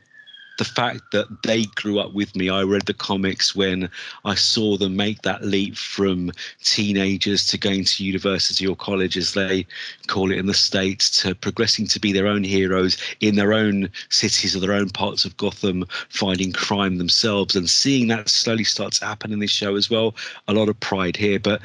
the 0.63 0.69
fact 0.69 1.11
that 1.11 1.43
they 1.43 1.65
grew 1.75 1.99
up 1.99 2.13
with 2.13 2.37
me. 2.37 2.49
I 2.49 2.63
read 2.63 2.87
the 2.87 2.95
comics 2.95 3.53
when 3.53 3.91
I 4.25 4.37
saw 4.37 4.77
them 4.77 4.95
make 4.95 5.23
that 5.23 5.43
leap 5.43 5.77
from 5.77 6.31
teenagers 6.63 7.49
to 7.49 7.59
going 7.59 7.85
to 7.85 8.05
university 8.05 8.65
or 8.65 8.77
college, 8.77 9.17
as 9.17 9.35
they 9.35 9.67
call 10.07 10.31
it 10.31 10.39
in 10.39 10.47
the 10.47 10.55
States, 10.55 11.21
to 11.23 11.35
progressing 11.35 11.89
to 11.89 11.99
be 11.99 12.13
their 12.13 12.29
own 12.29 12.45
heroes 12.45 12.97
in 13.19 13.35
their 13.35 13.53
own 13.53 13.91
cities 14.09 14.55
or 14.55 14.61
their 14.61 14.73
own 14.73 14.91
parts 14.91 15.25
of 15.25 15.37
Gotham, 15.37 15.85
fighting 16.11 16.53
crime 16.53 16.99
themselves. 16.99 17.57
And 17.57 17.69
seeing 17.69 18.07
that 18.09 18.29
slowly 18.29 18.63
start 18.63 18.93
to 18.95 19.05
happen 19.05 19.33
in 19.33 19.41
this 19.41 19.51
show 19.51 19.75
as 19.75 19.91
well. 19.91 20.15
A 20.47 20.55
lot 20.55 20.69
of 20.69 20.79
pride 20.79 21.17
here. 21.17 21.41
But 21.41 21.61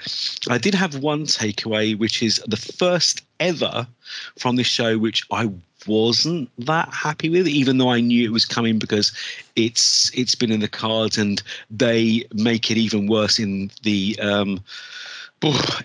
I 0.49 0.57
did 0.57 0.73
have 0.73 1.03
one 1.03 1.27
takeaway, 1.27 1.95
which 1.95 2.23
is 2.23 2.41
the 2.47 2.57
first 2.57 3.21
ever 3.39 3.85
from 4.39 4.55
this 4.55 4.65
show, 4.65 4.97
which 4.97 5.21
I 5.29 5.51
wasn't 5.87 6.49
that 6.65 6.89
happy 6.93 7.29
with, 7.29 7.47
even 7.47 7.77
though 7.77 7.89
I 7.89 7.99
knew 7.99 8.25
it 8.25 8.33
was 8.33 8.45
coming 8.45 8.79
because 8.79 9.11
it's 9.55 10.11
it's 10.13 10.35
been 10.35 10.51
in 10.51 10.59
the 10.59 10.67
cards 10.67 11.17
and 11.17 11.41
they 11.69 12.23
make 12.33 12.69
it 12.71 12.77
even 12.77 13.07
worse 13.07 13.39
in 13.39 13.71
the 13.83 14.17
um, 14.21 14.63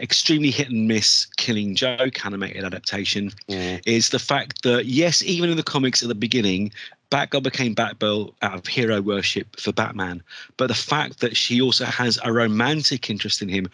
extremely 0.00 0.50
hit 0.50 0.70
and 0.70 0.88
miss 0.88 1.26
Killing 1.36 1.74
Joke 1.74 2.24
animated 2.24 2.64
adaptation. 2.64 3.30
Mm. 3.48 3.82
Is 3.86 4.10
the 4.10 4.18
fact 4.18 4.62
that 4.62 4.86
yes, 4.86 5.22
even 5.22 5.50
in 5.50 5.56
the 5.56 5.62
comics 5.62 6.02
at 6.02 6.08
the 6.08 6.14
beginning, 6.14 6.72
Batgirl 7.10 7.42
became 7.42 7.74
Batgirl 7.74 8.32
out 8.42 8.54
of 8.54 8.66
hero 8.66 9.00
worship 9.00 9.58
for 9.58 9.72
Batman, 9.72 10.22
but 10.56 10.68
the 10.68 10.74
fact 10.74 11.20
that 11.20 11.36
she 11.36 11.60
also 11.60 11.84
has 11.84 12.18
a 12.24 12.32
romantic 12.32 13.10
interest 13.10 13.42
in 13.42 13.48
him 13.48 13.68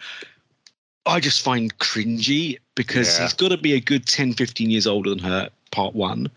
I 1.09 1.19
just 1.19 1.41
find 1.41 1.75
cringy 1.79 2.59
because 2.75 3.17
yeah. 3.17 3.23
he's 3.23 3.33
got 3.33 3.49
to 3.49 3.57
be 3.57 3.73
a 3.73 3.79
good 3.79 4.05
10, 4.05 4.33
15 4.33 4.69
years 4.69 4.85
older 4.85 5.09
than 5.09 5.19
her 5.19 5.49
part 5.71 5.95
one, 5.95 6.29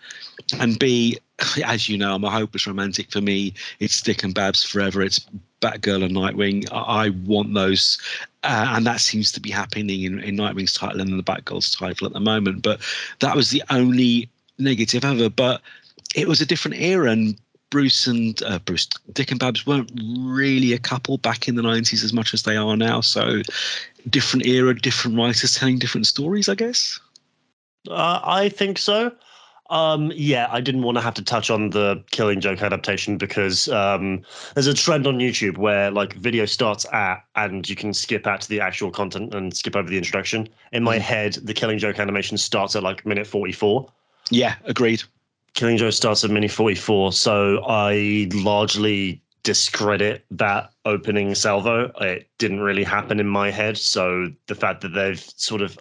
and 0.58 0.78
B, 0.78 1.18
as 1.64 1.88
you 1.88 1.96
know, 1.96 2.14
I'm 2.14 2.24
a 2.24 2.30
hopeless 2.30 2.66
romantic. 2.66 3.10
For 3.10 3.20
me, 3.20 3.54
it's 3.80 4.00
Dick 4.00 4.22
and 4.22 4.34
Babs 4.34 4.64
forever. 4.64 5.02
It's 5.02 5.20
Batgirl 5.60 6.04
and 6.04 6.14
Nightwing. 6.14 6.68
I, 6.72 7.10
want 7.10 7.54
those, 7.54 7.98
uh, 8.42 8.74
and 8.76 8.86
that 8.86 9.00
seems 9.00 9.32
to 9.32 9.40
be 9.40 9.50
happening 9.50 10.02
in, 10.02 10.20
in 10.20 10.36
Nightwing's 10.36 10.74
title 10.74 11.00
and 11.00 11.18
the 11.18 11.22
Batgirl's 11.22 11.74
title 11.74 12.06
at 12.06 12.12
the 12.12 12.20
moment. 12.20 12.62
But 12.62 12.80
that 13.20 13.36
was 13.36 13.50
the 13.50 13.62
only 13.70 14.28
negative 14.58 15.04
ever. 15.04 15.30
But 15.30 15.62
it 16.14 16.28
was 16.28 16.40
a 16.40 16.46
different 16.46 16.78
era, 16.78 17.10
and 17.10 17.36
Bruce 17.70 18.06
and 18.06 18.42
uh, 18.42 18.58
Bruce, 18.58 18.86
Dick 19.12 19.30
and 19.30 19.40
Babs 19.40 19.66
weren't 19.66 19.90
really 20.18 20.74
a 20.74 20.78
couple 20.78 21.16
back 21.18 21.48
in 21.48 21.54
the 21.54 21.62
90s 21.62 22.04
as 22.04 22.12
much 22.12 22.34
as 22.34 22.42
they 22.42 22.56
are 22.56 22.76
now. 22.76 23.00
So, 23.00 23.42
different 24.10 24.46
era, 24.46 24.78
different 24.78 25.16
writers 25.16 25.54
telling 25.54 25.78
different 25.78 26.06
stories, 26.06 26.48
I 26.48 26.54
guess. 26.54 27.00
Uh, 27.88 28.20
I 28.22 28.48
think 28.48 28.78
so. 28.78 29.12
Um, 29.70 30.12
yeah, 30.14 30.48
I 30.50 30.60
didn't 30.60 30.82
want 30.82 30.98
to 30.98 31.00
have 31.00 31.14
to 31.14 31.24
touch 31.24 31.48
on 31.48 31.70
the 31.70 32.04
Killing 32.10 32.42
Joke 32.42 32.60
adaptation 32.60 33.16
because 33.16 33.68
um, 33.68 34.20
there's 34.52 34.66
a 34.66 34.74
trend 34.74 35.06
on 35.06 35.16
YouTube 35.16 35.56
where 35.56 35.90
like 35.90 36.12
video 36.14 36.44
starts 36.44 36.84
at 36.92 37.24
and 37.36 37.66
you 37.66 37.74
can 37.74 37.94
skip 37.94 38.26
out 38.26 38.42
to 38.42 38.48
the 38.50 38.60
actual 38.60 38.90
content 38.90 39.34
and 39.34 39.56
skip 39.56 39.74
over 39.74 39.88
the 39.88 39.96
introduction. 39.96 40.46
In 40.72 40.82
my 40.82 40.98
mm. 40.98 41.00
head, 41.00 41.38
the 41.42 41.54
Killing 41.54 41.78
Joke 41.78 41.98
animation 41.98 42.36
starts 42.36 42.76
at 42.76 42.82
like 42.82 43.06
minute 43.06 43.26
44. 43.26 43.90
Yeah, 44.30 44.56
agreed. 44.64 45.02
Killing 45.54 45.78
Joke 45.78 45.94
starts 45.94 46.22
at 46.22 46.30
minute 46.30 46.50
44, 46.50 47.12
so 47.12 47.64
I 47.66 48.28
largely 48.34 49.22
discredit 49.42 50.24
that 50.30 50.70
opening 50.84 51.34
salvo. 51.34 51.90
It 52.00 52.28
didn't 52.36 52.60
really 52.60 52.84
happen 52.84 53.20
in 53.20 53.26
my 53.26 53.50
head, 53.50 53.78
so 53.78 54.30
the 54.48 54.54
fact 54.54 54.82
that 54.82 54.90
they've 54.90 55.20
sort 55.36 55.62
of 55.62 55.78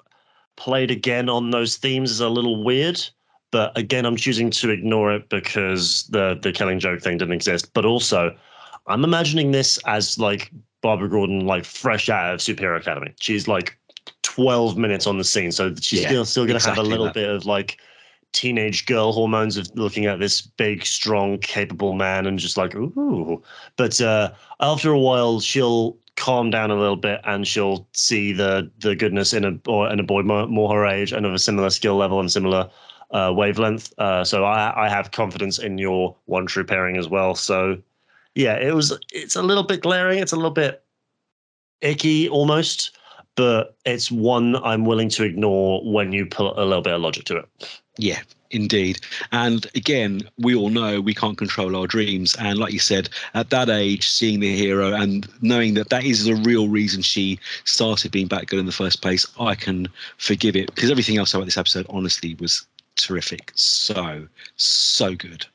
played 0.61 0.91
again 0.91 1.27
on 1.27 1.49
those 1.49 1.77
themes 1.77 2.11
is 2.11 2.19
a 2.19 2.29
little 2.29 2.63
weird. 2.63 3.01
But 3.49 3.75
again, 3.75 4.05
I'm 4.05 4.15
choosing 4.15 4.51
to 4.51 4.69
ignore 4.69 5.11
it 5.11 5.27
because 5.29 6.03
the 6.09 6.39
the 6.41 6.51
killing 6.51 6.79
joke 6.79 7.01
thing 7.01 7.17
didn't 7.17 7.33
exist. 7.33 7.73
But 7.73 7.83
also, 7.83 8.35
I'm 8.87 9.03
imagining 9.03 9.51
this 9.51 9.79
as 9.87 10.19
like 10.19 10.51
Barbara 10.81 11.09
Gordon, 11.09 11.45
like 11.45 11.65
fresh 11.65 12.09
out 12.09 12.35
of 12.35 12.39
Superhero 12.39 12.79
Academy. 12.79 13.13
She's 13.19 13.47
like 13.47 13.77
12 14.21 14.77
minutes 14.77 15.07
on 15.07 15.17
the 15.17 15.23
scene, 15.23 15.51
so 15.51 15.73
she's 15.81 16.03
yeah, 16.03 16.09
still 16.09 16.25
still 16.25 16.43
going 16.43 16.51
to 16.51 16.55
exactly 16.57 16.83
have 16.83 16.85
a 16.85 16.89
little 16.89 17.05
that. 17.07 17.15
bit 17.15 17.29
of 17.29 17.45
like 17.45 17.79
teenage 18.31 18.85
girl 18.85 19.11
hormones 19.11 19.57
of 19.57 19.67
looking 19.75 20.05
at 20.05 20.19
this 20.19 20.41
big, 20.41 20.85
strong, 20.85 21.37
capable 21.39 21.93
man 21.93 22.27
and 22.27 22.39
just 22.39 22.55
like 22.55 22.75
ooh. 22.75 23.41
But 23.77 23.99
uh, 23.99 24.31
after 24.61 24.91
a 24.91 24.99
while, 24.99 25.39
she'll 25.41 25.97
calm 26.21 26.51
down 26.51 26.69
a 26.69 26.75
little 26.75 26.95
bit 26.95 27.19
and 27.25 27.47
she'll 27.47 27.87
see 27.93 28.31
the 28.31 28.71
the 28.79 28.95
goodness 28.95 29.33
in 29.33 29.43
a 29.43 29.59
or 29.67 29.91
in 29.91 29.99
a 29.99 30.03
boy 30.03 30.21
more, 30.21 30.47
more 30.47 30.73
her 30.73 30.85
age 30.85 31.11
and 31.11 31.25
of 31.25 31.33
a 31.33 31.39
similar 31.39 31.69
skill 31.69 31.97
level 31.97 32.19
and 32.19 32.31
similar 32.31 32.69
uh, 33.09 33.33
wavelength. 33.35 33.91
Uh, 33.97 34.23
so 34.23 34.45
I 34.45 34.85
I 34.85 34.89
have 34.89 35.11
confidence 35.11 35.57
in 35.57 35.77
your 35.79 36.15
one 36.25 36.45
true 36.45 36.63
pairing 36.63 36.95
as 36.95 37.09
well. 37.09 37.33
So 37.35 37.77
yeah, 38.35 38.55
it 38.55 38.75
was 38.75 38.97
it's 39.11 39.35
a 39.35 39.41
little 39.41 39.63
bit 39.63 39.81
glaring. 39.81 40.19
It's 40.19 40.31
a 40.31 40.35
little 40.35 40.51
bit 40.51 40.83
icky 41.81 42.29
almost, 42.29 42.95
but 43.35 43.75
it's 43.85 44.11
one 44.11 44.55
I'm 44.57 44.85
willing 44.85 45.09
to 45.09 45.23
ignore 45.23 45.81
when 45.91 46.11
you 46.11 46.27
put 46.27 46.55
a 46.55 46.63
little 46.63 46.83
bit 46.83 46.93
of 46.93 47.01
logic 47.01 47.25
to 47.25 47.37
it. 47.37 47.81
Yeah, 47.97 48.21
Indeed. 48.51 48.99
And 49.31 49.65
again, 49.75 50.21
we 50.37 50.55
all 50.55 50.69
know 50.69 51.01
we 51.01 51.13
can't 51.13 51.37
control 51.37 51.75
our 51.75 51.87
dreams. 51.87 52.35
And 52.39 52.57
like 52.57 52.73
you 52.73 52.79
said, 52.79 53.09
at 53.33 53.49
that 53.49 53.69
age, 53.69 54.09
seeing 54.09 54.39
the 54.39 54.55
hero 54.55 54.93
and 54.93 55.27
knowing 55.41 55.73
that 55.75 55.89
that 55.89 56.03
is 56.03 56.25
the 56.25 56.35
real 56.35 56.67
reason 56.67 57.01
she 57.01 57.39
started 57.63 58.11
being 58.11 58.27
Batgirl 58.29 58.59
in 58.59 58.65
the 58.65 58.71
first 58.71 59.01
place, 59.01 59.25
I 59.39 59.55
can 59.55 59.87
forgive 60.17 60.55
it 60.55 60.73
because 60.73 60.91
everything 60.91 61.17
else 61.17 61.33
about 61.33 61.45
this 61.45 61.57
episode, 61.57 61.85
honestly, 61.89 62.35
was 62.35 62.65
terrific. 62.95 63.51
So, 63.55 64.27
so 64.57 65.15
good. 65.15 65.45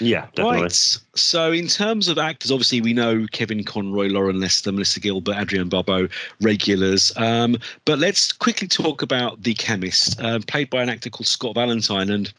Yeah, 0.00 0.26
definitely. 0.34 0.62
Right. 0.62 0.98
So, 1.14 1.52
in 1.52 1.68
terms 1.68 2.08
of 2.08 2.18
actors, 2.18 2.50
obviously 2.50 2.80
we 2.80 2.92
know 2.92 3.26
Kevin 3.32 3.64
Conroy, 3.64 4.08
Loren 4.08 4.40
Lester, 4.40 4.72
Melissa 4.72 5.00
Gilbert, 5.00 5.36
Adrienne 5.36 5.68
Barbeau, 5.68 6.08
regulars. 6.40 7.12
Um, 7.16 7.56
but 7.84 7.98
let's 7.98 8.32
quickly 8.32 8.68
talk 8.68 9.02
about 9.02 9.42
the 9.42 9.54
chemist, 9.54 10.20
uh, 10.20 10.40
played 10.46 10.70
by 10.70 10.82
an 10.82 10.88
actor 10.88 11.10
called 11.10 11.26
Scott 11.26 11.54
Valentine, 11.54 12.10
and 12.10 12.32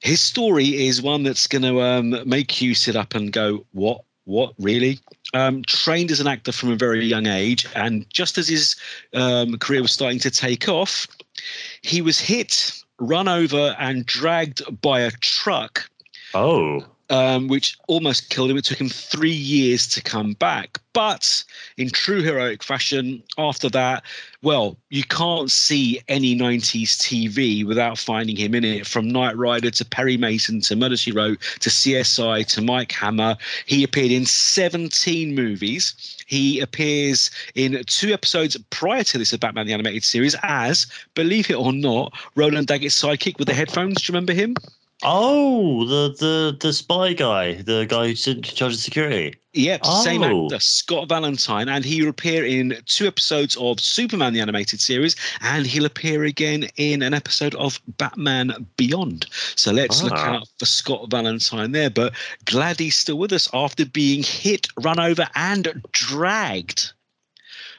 his 0.00 0.20
story 0.20 0.86
is 0.86 1.02
one 1.02 1.22
that's 1.22 1.46
going 1.46 1.62
to 1.62 1.80
um, 1.82 2.16
make 2.26 2.60
you 2.60 2.74
sit 2.74 2.96
up 2.96 3.14
and 3.14 3.32
go, 3.32 3.64
"What? 3.72 4.02
What? 4.24 4.54
Really?" 4.58 4.98
Um, 5.34 5.62
trained 5.64 6.10
as 6.10 6.20
an 6.20 6.26
actor 6.26 6.52
from 6.52 6.70
a 6.70 6.76
very 6.76 7.04
young 7.04 7.26
age, 7.26 7.66
and 7.74 8.08
just 8.10 8.38
as 8.38 8.48
his 8.48 8.76
um, 9.12 9.58
career 9.58 9.82
was 9.82 9.92
starting 9.92 10.20
to 10.20 10.30
take 10.30 10.68
off, 10.68 11.06
he 11.82 12.00
was 12.00 12.18
hit, 12.18 12.72
run 12.98 13.28
over, 13.28 13.76
and 13.78 14.06
dragged 14.06 14.62
by 14.80 15.00
a 15.00 15.10
truck 15.10 15.90
Oh. 16.34 16.84
Um, 17.10 17.48
which 17.48 17.76
almost 17.86 18.30
killed 18.30 18.50
him. 18.50 18.56
It 18.56 18.64
took 18.64 18.80
him 18.80 18.88
three 18.88 19.30
years 19.30 19.86
to 19.88 20.02
come 20.02 20.32
back. 20.32 20.80
But 20.94 21.44
in 21.76 21.90
true 21.90 22.22
heroic 22.22 22.62
fashion, 22.62 23.22
after 23.36 23.68
that, 23.70 24.04
well, 24.42 24.78
you 24.88 25.04
can't 25.04 25.50
see 25.50 26.00
any 26.08 26.34
90s 26.34 26.96
TV 26.96 27.64
without 27.64 27.98
finding 27.98 28.36
him 28.36 28.54
in 28.54 28.64
it. 28.64 28.86
From 28.86 29.08
Knight 29.08 29.36
Rider 29.36 29.70
to 29.70 29.84
Perry 29.84 30.16
Mason 30.16 30.62
to 30.62 30.76
Murder 30.76 30.96
She 30.96 31.12
Wrote 31.12 31.40
to 31.60 31.68
CSI 31.68 32.46
to 32.46 32.62
Mike 32.62 32.92
Hammer. 32.92 33.36
He 33.66 33.84
appeared 33.84 34.10
in 34.10 34.24
17 34.24 35.34
movies. 35.34 36.16
He 36.26 36.58
appears 36.60 37.30
in 37.54 37.82
two 37.86 38.14
episodes 38.14 38.56
prior 38.70 39.04
to 39.04 39.18
this 39.18 39.34
of 39.34 39.40
Batman 39.40 39.66
the 39.66 39.74
Animated 39.74 40.04
Series 40.04 40.36
as, 40.42 40.86
believe 41.14 41.50
it 41.50 41.56
or 41.56 41.72
not, 41.72 42.14
Roland 42.34 42.68
Daggett's 42.68 43.00
sidekick 43.00 43.38
with 43.38 43.48
the 43.48 43.54
headphones. 43.54 44.00
Do 44.00 44.10
you 44.10 44.14
remember 44.14 44.32
him? 44.32 44.54
Oh, 45.02 45.84
the 45.84 46.14
the 46.18 46.56
the 46.58 46.72
spy 46.72 47.12
guy, 47.12 47.54
the 47.62 47.84
guy 47.84 48.08
who's 48.08 48.26
in 48.26 48.42
charge 48.42 48.74
of 48.74 48.78
security. 48.78 49.34
Yep, 49.52 49.80
oh. 49.84 50.02
same 50.02 50.22
actor, 50.22 50.58
Scott 50.60 51.08
Valentine, 51.08 51.68
and 51.68 51.84
he 51.84 52.02
will 52.02 52.10
appear 52.10 52.44
in 52.44 52.76
two 52.86 53.06
episodes 53.06 53.56
of 53.56 53.80
Superman 53.80 54.32
the 54.32 54.40
animated 54.40 54.80
series, 54.80 55.14
and 55.42 55.66
he'll 55.66 55.84
appear 55.84 56.24
again 56.24 56.68
in 56.76 57.02
an 57.02 57.14
episode 57.14 57.54
of 57.56 57.80
Batman 57.98 58.66
Beyond. 58.76 59.26
So 59.56 59.72
let's 59.72 60.00
ah. 60.00 60.04
look 60.04 60.14
out 60.14 60.48
for 60.58 60.66
Scott 60.66 61.10
Valentine 61.10 61.72
there. 61.72 61.90
But 61.90 62.14
glad 62.46 62.80
he's 62.80 62.96
still 62.96 63.18
with 63.18 63.32
us 63.32 63.48
after 63.52 63.84
being 63.84 64.22
hit, 64.22 64.68
run 64.80 64.98
over, 64.98 65.28
and 65.34 65.82
dragged 65.92 66.92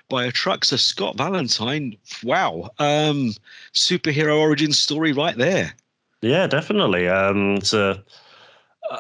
by 0.10 0.26
a 0.26 0.32
truck. 0.32 0.64
So 0.66 0.78
Scott 0.78 1.18
Valentine, 1.18 1.98
wow, 2.24 2.70
um, 2.80 3.34
superhero 3.74 4.40
origin 4.40 4.72
story 4.72 5.12
right 5.12 5.36
there. 5.36 5.74
Yeah, 6.26 6.48
definitely. 6.48 7.08
Um, 7.08 7.56
it's 7.56 7.74
a, 7.74 8.04
uh, 8.90 9.00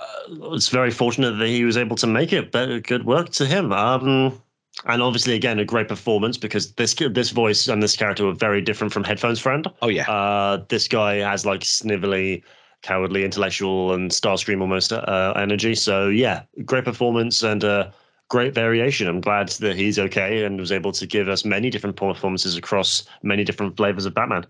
it's 0.53 0.69
very 0.69 0.91
fortunate 0.91 1.31
that 1.31 1.47
he 1.47 1.65
was 1.65 1.75
able 1.75 1.95
to 1.97 2.05
make 2.07 2.31
it. 2.31 2.51
But 2.51 2.83
good 2.83 3.05
work 3.05 3.29
to 3.31 3.47
him. 3.47 3.73
Um, 3.73 4.39
and 4.85 5.01
obviously, 5.01 5.33
again, 5.33 5.57
a 5.57 5.65
great 5.65 5.87
performance 5.87 6.37
because 6.37 6.73
this 6.73 6.93
this 6.93 7.31
voice 7.31 7.67
and 7.67 7.81
this 7.81 7.95
character 7.95 8.25
were 8.25 8.33
very 8.33 8.61
different 8.61 8.93
from 8.93 9.03
Headphones 9.03 9.39
Friend. 9.39 9.65
Oh 9.81 9.87
yeah. 9.87 10.09
Uh, 10.09 10.63
this 10.69 10.87
guy 10.87 11.15
has 11.15 11.47
like 11.47 11.61
snivelly, 11.61 12.43
cowardly, 12.83 13.25
intellectual, 13.25 13.93
and 13.93 14.11
Starscream 14.11 14.61
almost 14.61 14.93
uh, 14.93 15.33
energy. 15.35 15.73
So 15.73 16.09
yeah, 16.09 16.43
great 16.63 16.85
performance 16.85 17.41
and 17.41 17.63
uh, 17.63 17.89
great 18.29 18.53
variation. 18.53 19.07
I'm 19.07 19.21
glad 19.21 19.49
that 19.49 19.75
he's 19.75 19.97
okay 19.97 20.43
and 20.45 20.59
was 20.59 20.71
able 20.71 20.91
to 20.91 21.07
give 21.07 21.27
us 21.27 21.43
many 21.43 21.71
different 21.71 21.95
performances 21.95 22.55
across 22.55 23.03
many 23.23 23.43
different 23.43 23.77
flavors 23.77 24.05
of 24.05 24.13
Batman. 24.13 24.45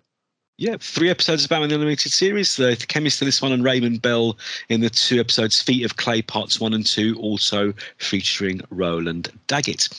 Yeah, 0.57 0.77
three 0.79 1.09
episodes 1.09 1.43
of 1.43 1.49
Batman 1.49 1.67
the 1.67 1.75
Animated 1.75 2.13
Series. 2.13 2.55
The, 2.55 2.77
chemist 2.87 3.21
in 3.21 3.25
this 3.25 3.41
one 3.41 3.51
and 3.51 3.61
Raymond 3.61 4.01
Bell 4.01 4.37
in 4.69 4.79
the 4.79 4.89
two 4.89 5.19
episodes 5.19 5.61
Feet 5.61 5.83
of 5.83 5.97
Clay 5.97 6.21
Parts 6.21 6.61
1 6.61 6.73
and 6.73 6.85
2, 6.85 7.17
also 7.19 7.73
featuring 7.97 8.61
Roland 8.69 9.37
Daggett. 9.47 9.89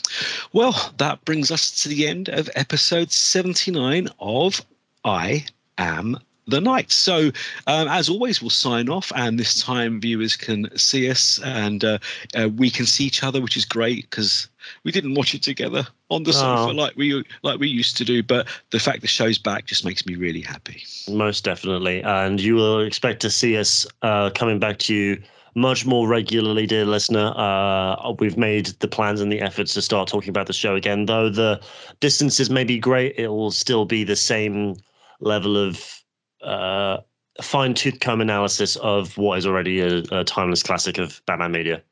Well, 0.55 0.95
that 0.97 1.23
brings 1.27 1.51
us 1.51 1.83
to 1.83 1.91
the 1.91 2.07
end 2.07 2.31
of 2.31 2.49
episode 2.55 3.13
79 3.13 4.09
of 4.19 4.65
I 5.05 5.45
Am 5.77 6.19
the 6.47 6.61
night. 6.61 6.91
So, 6.93 7.31
um, 7.67 7.89
as 7.89 8.09
always, 8.09 8.41
we'll 8.41 8.51
sign 8.51 8.89
off, 8.89 9.13
and 9.15 9.39
this 9.39 9.63
time 9.63 10.01
viewers 10.01 10.37
can 10.37 10.69
see 10.77 11.11
us 11.11 11.41
and 11.45 11.85
uh, 11.85 11.99
uh, 12.35 12.49
we 12.49 12.71
can 12.71 12.87
see 12.87 13.05
each 13.05 13.23
other, 13.23 13.41
which 13.41 13.57
is 13.57 13.65
great 13.65 14.09
because 14.11 14.49
we 14.85 14.93
didn't 14.93 15.15
watch 15.15 15.35
it 15.35 15.43
together 15.43 15.87
on 16.11 16.23
the 16.23 16.33
sofa 16.33 16.71
oh. 16.71 16.75
like 16.75 16.97
we 16.97 17.25
like 17.43 17.59
we 17.59 17.69
used 17.69 17.97
to 17.97 18.05
do. 18.05 18.23
But 18.23 18.47
the 18.71 18.79
fact 18.79 19.01
the 19.01 19.09
show's 19.09 19.39
back 19.39 19.67
just 19.67 19.85
makes 19.85 20.07
me 20.07 20.15
really 20.15 20.41
happy. 20.41 20.83
Most 21.09 21.45
definitely, 21.45 22.03
and 22.03 22.41
you 22.41 22.55
will 22.55 22.81
expect 22.81 23.21
to 23.23 23.31
see 23.31 23.57
us 23.57 23.87
uh, 24.03 24.31
coming 24.31 24.59
back 24.59 24.79
to 24.81 24.95
you 24.95 25.23
much 25.55 25.87
more 25.87 26.07
regularly, 26.07 26.67
dear 26.67 26.85
listener. 26.85 27.33
Uh, 27.35 28.13
we've 28.19 28.37
made 28.37 28.67
the 28.81 28.89
plans 28.89 29.23
and 29.23 29.33
the 29.33 29.41
efforts 29.41 29.73
to 29.73 29.81
start 29.81 30.07
talking 30.07 30.29
about 30.29 30.47
the 30.47 30.53
show 30.53 30.77
again. 30.77 31.07
Though 31.07 31.31
the 31.31 31.61
distances 32.01 32.51
may 32.51 32.63
be 32.63 32.79
great, 32.79 33.15
it 33.17 33.29
will 33.29 33.51
still 33.51 33.87
be 33.87 34.05
the 34.05 34.17
same 34.17 34.77
level 35.21 35.57
of 35.57 36.05
uh, 36.47 37.01
fine 37.43 37.75
tooth 37.75 38.01
comb 38.01 38.21
analysis 38.21 38.77
of 38.77 39.17
what 39.19 39.39
is 39.39 39.47
already 39.47 39.81
a, 39.81 39.99
a, 40.13 40.25
timeless 40.25 40.63
classic 40.63 40.99
of 40.99 41.21
Batman 41.27 41.53
media. 41.53 41.83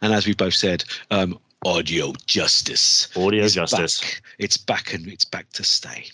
And 0.00 0.12
as 0.12 0.26
we've 0.26 0.36
both 0.36 0.54
said, 0.54 0.84
um, 1.10 1.38
audio 1.64 2.12
justice. 2.26 3.08
Audio 3.16 3.46
justice. 3.46 4.00
Back. 4.00 4.22
It's 4.38 4.56
back 4.56 4.92
and 4.92 5.06
it's 5.06 5.24
back 5.24 5.50
to 5.50 5.64
stay. 5.64 6.06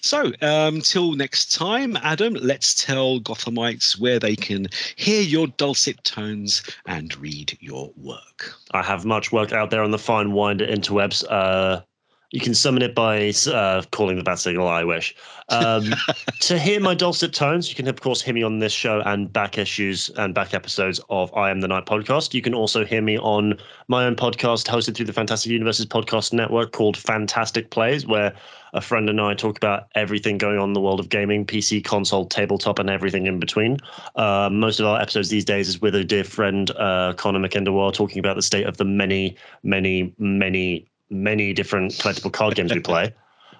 So, 0.00 0.32
um, 0.42 0.80
till 0.80 1.12
next 1.12 1.54
time, 1.54 1.96
Adam, 2.02 2.34
let's 2.34 2.74
tell 2.74 3.20
Gothamites 3.20 3.98
where 4.00 4.18
they 4.18 4.34
can 4.34 4.66
hear 4.96 5.22
your 5.22 5.46
dulcet 5.46 6.02
tones 6.02 6.62
and 6.86 7.16
read 7.18 7.56
your 7.60 7.92
work. 7.96 8.54
I 8.72 8.82
have 8.82 9.04
much 9.04 9.30
work 9.30 9.52
out 9.52 9.70
there 9.70 9.82
on 9.82 9.92
the 9.92 9.98
fine 9.98 10.32
winder 10.32 10.66
interwebs. 10.66 11.24
Uh, 11.30 11.82
you 12.30 12.40
can 12.40 12.54
summon 12.54 12.82
it 12.82 12.94
by 12.94 13.32
uh, 13.52 13.82
calling 13.90 14.16
the 14.16 14.22
bat 14.22 14.38
signal. 14.38 14.68
I 14.68 14.84
wish. 14.84 15.14
Um, 15.48 15.92
to 16.40 16.58
hear 16.58 16.80
my 16.80 16.94
dulcet 16.94 17.32
tones, 17.32 17.68
you 17.68 17.74
can 17.74 17.88
of 17.88 18.00
course 18.00 18.22
hear 18.22 18.34
me 18.34 18.42
on 18.42 18.60
this 18.60 18.72
show 18.72 19.02
and 19.04 19.32
back 19.32 19.58
issues 19.58 20.10
and 20.10 20.32
back 20.32 20.54
episodes 20.54 21.00
of 21.10 21.34
I 21.34 21.50
Am 21.50 21.60
the 21.60 21.68
Night 21.68 21.86
podcast. 21.86 22.32
You 22.32 22.42
can 22.42 22.54
also 22.54 22.84
hear 22.84 23.02
me 23.02 23.18
on 23.18 23.58
my 23.88 24.04
own 24.04 24.14
podcast 24.14 24.66
hosted 24.68 24.94
through 24.94 25.06
the 25.06 25.12
Fantastic 25.12 25.50
Universes 25.50 25.86
podcast 25.86 26.32
network 26.32 26.70
called 26.70 26.96
Fantastic 26.96 27.70
Plays, 27.70 28.06
where 28.06 28.32
a 28.72 28.80
friend 28.80 29.10
and 29.10 29.20
I 29.20 29.34
talk 29.34 29.56
about 29.56 29.88
everything 29.96 30.38
going 30.38 30.58
on 30.58 30.70
in 30.70 30.72
the 30.74 30.80
world 30.80 31.00
of 31.00 31.08
gaming, 31.08 31.44
PC, 31.44 31.82
console, 31.84 32.26
tabletop, 32.26 32.78
and 32.78 32.88
everything 32.88 33.26
in 33.26 33.40
between. 33.40 33.78
Uh, 34.14 34.48
most 34.52 34.78
of 34.78 34.86
our 34.86 35.00
episodes 35.00 35.28
these 35.28 35.44
days 35.44 35.68
is 35.68 35.80
with 35.80 35.96
a 35.96 36.04
dear 36.04 36.22
friend, 36.22 36.70
uh, 36.78 37.12
Connor 37.14 37.40
McIndoe, 37.40 37.92
talking 37.92 38.20
about 38.20 38.36
the 38.36 38.42
state 38.42 38.66
of 38.66 38.76
the 38.76 38.84
many, 38.84 39.36
many, 39.64 40.14
many 40.18 40.89
many 41.10 41.52
different 41.52 41.92
collectible 41.92 42.32
card 42.32 42.54
games 42.54 42.72
we 42.72 42.80
play. 42.80 43.12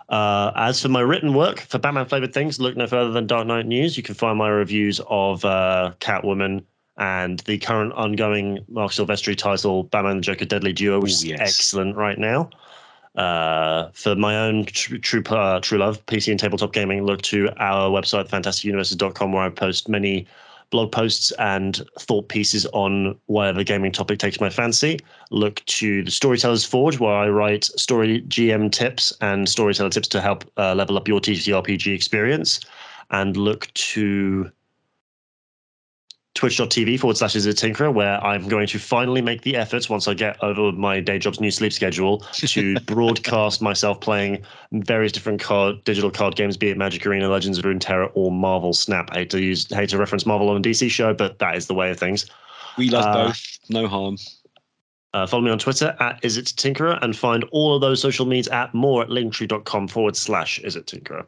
Uh, 0.09 0.51
as 0.57 0.83
for 0.83 0.89
my 0.89 1.01
written 1.01 1.35
work 1.35 1.61
for 1.61 1.79
Batman 1.79 2.07
flavored 2.07 2.33
things, 2.33 2.59
look 2.59 2.77
no 2.77 2.87
further 2.87 3.13
than 3.13 3.27
Dark 3.27 3.47
Knight 3.47 3.67
News. 3.67 3.97
You 3.97 4.03
can 4.03 4.15
find 4.15 4.39
my 4.39 4.49
reviews 4.49 5.01
of 5.09 5.45
uh, 5.45 5.93
Catwoman 6.01 6.65
and 6.97 7.39
the 7.41 7.59
current 7.59 7.93
ongoing 7.93 8.59
Marc 8.69 8.91
Silvestri 8.91 9.37
title, 9.37 9.85
Batman 9.85 10.17
the 10.17 10.23
Joker 10.23 10.45
Deadly 10.45 10.73
Duo, 10.73 11.01
which 11.01 11.13
Ooh, 11.13 11.15
is 11.15 11.25
yes. 11.25 11.41
excellent 11.41 11.97
right 11.97 12.19
now. 12.19 12.51
Uh, 13.15 13.91
for 13.93 14.15
my 14.15 14.37
own 14.37 14.65
true 14.67 14.99
true, 14.99 15.23
uh, 15.31 15.61
true 15.61 15.79
love, 15.79 16.05
PC 16.07 16.31
and 16.31 16.41
tabletop 16.41 16.73
gaming, 16.73 17.05
look 17.05 17.23
to 17.23 17.51
our 17.59 17.91
website, 17.91 18.29
fantasticuniverses.com, 18.29 19.33
where 19.33 19.43
I 19.45 19.49
post 19.49 19.89
many 19.89 20.27
blog 20.71 20.93
posts 20.93 21.33
and 21.39 21.83
thought 21.99 22.29
pieces 22.29 22.67
on 22.67 23.19
whatever 23.27 23.65
gaming 23.65 23.93
topic 23.93 24.19
takes 24.19 24.41
my 24.41 24.51
fancy. 24.51 24.99
Look 25.31 25.65
to 25.67 26.03
the 26.05 26.11
Storytellers 26.11 26.65
Forge, 26.65 26.99
where 26.99 27.15
I 27.15 27.29
write 27.29 27.65
story 27.65 28.23
GM 28.23 28.71
tips 28.73 29.13
and 29.21 29.49
storyteller 29.49 29.91
tips 29.91 30.09
to 30.09 30.21
help 30.21 30.51
uh, 30.57 30.75
level 30.75 30.97
up 30.97 31.09
your 31.09 31.21
TTRPG 31.21 31.95
experience. 31.95 32.61
And 33.11 33.37
look 33.37 33.73
to 33.75 34.51
twitch.tv 36.41 36.99
forward 36.99 37.19
slash 37.19 37.35
Izzet 37.35 37.53
Tinkerer 37.53 37.93
where 37.93 38.19
i'm 38.25 38.49
going 38.49 38.67
to 38.67 38.79
finally 38.79 39.21
make 39.21 39.43
the 39.43 39.57
efforts 39.57 39.91
once 39.91 40.09
i 40.09 40.15
get 40.15 40.43
over 40.43 40.73
my 40.73 40.99
day 40.99 41.19
job's 41.19 41.39
new 41.39 41.51
sleep 41.51 41.71
schedule 41.71 42.19
to 42.33 42.81
broadcast 42.81 43.61
myself 43.61 44.01
playing 44.01 44.43
various 44.73 45.13
different 45.13 45.39
card 45.39 45.85
digital 45.85 46.11
card 46.11 46.37
games 46.37 46.57
be 46.57 46.71
it 46.71 46.79
magic 46.79 47.05
arena 47.05 47.29
legends 47.29 47.59
of 47.59 47.67
runeterra 47.67 48.11
or 48.15 48.33
marvel 48.33 48.73
snap 48.73 49.11
I 49.13 49.19
hate 49.19 49.31
to 49.31 49.43
use 49.43 49.69
hate 49.69 49.91
to 49.91 49.99
reference 49.99 50.25
marvel 50.25 50.49
on 50.49 50.57
a 50.57 50.61
dc 50.61 50.91
show 50.91 51.13
but 51.13 51.39
that 51.41 51.57
is 51.57 51.67
the 51.67 51.75
way 51.75 51.91
of 51.91 51.99
things 51.99 52.25
we 52.79 52.89
love 52.89 53.05
uh, 53.05 53.27
both 53.27 53.59
no 53.69 53.87
harm 53.87 54.17
uh, 55.13 55.27
follow 55.27 55.43
me 55.43 55.51
on 55.51 55.59
Twitter 55.59 55.95
at 55.99 56.23
Izzet 56.23 56.55
Tinkerer 56.55 56.97
and 57.03 57.17
find 57.17 57.45
all 57.51 57.75
of 57.75 57.81
those 57.81 58.01
social 58.01 58.25
medias 58.25 58.47
at 58.47 58.73
more 58.73 59.03
at 59.03 59.09
linktree.com 59.09 59.89
forward 59.89 60.17
slash 60.17 60.61
Izzet 60.63 60.85
Tinkerer. 60.85 61.27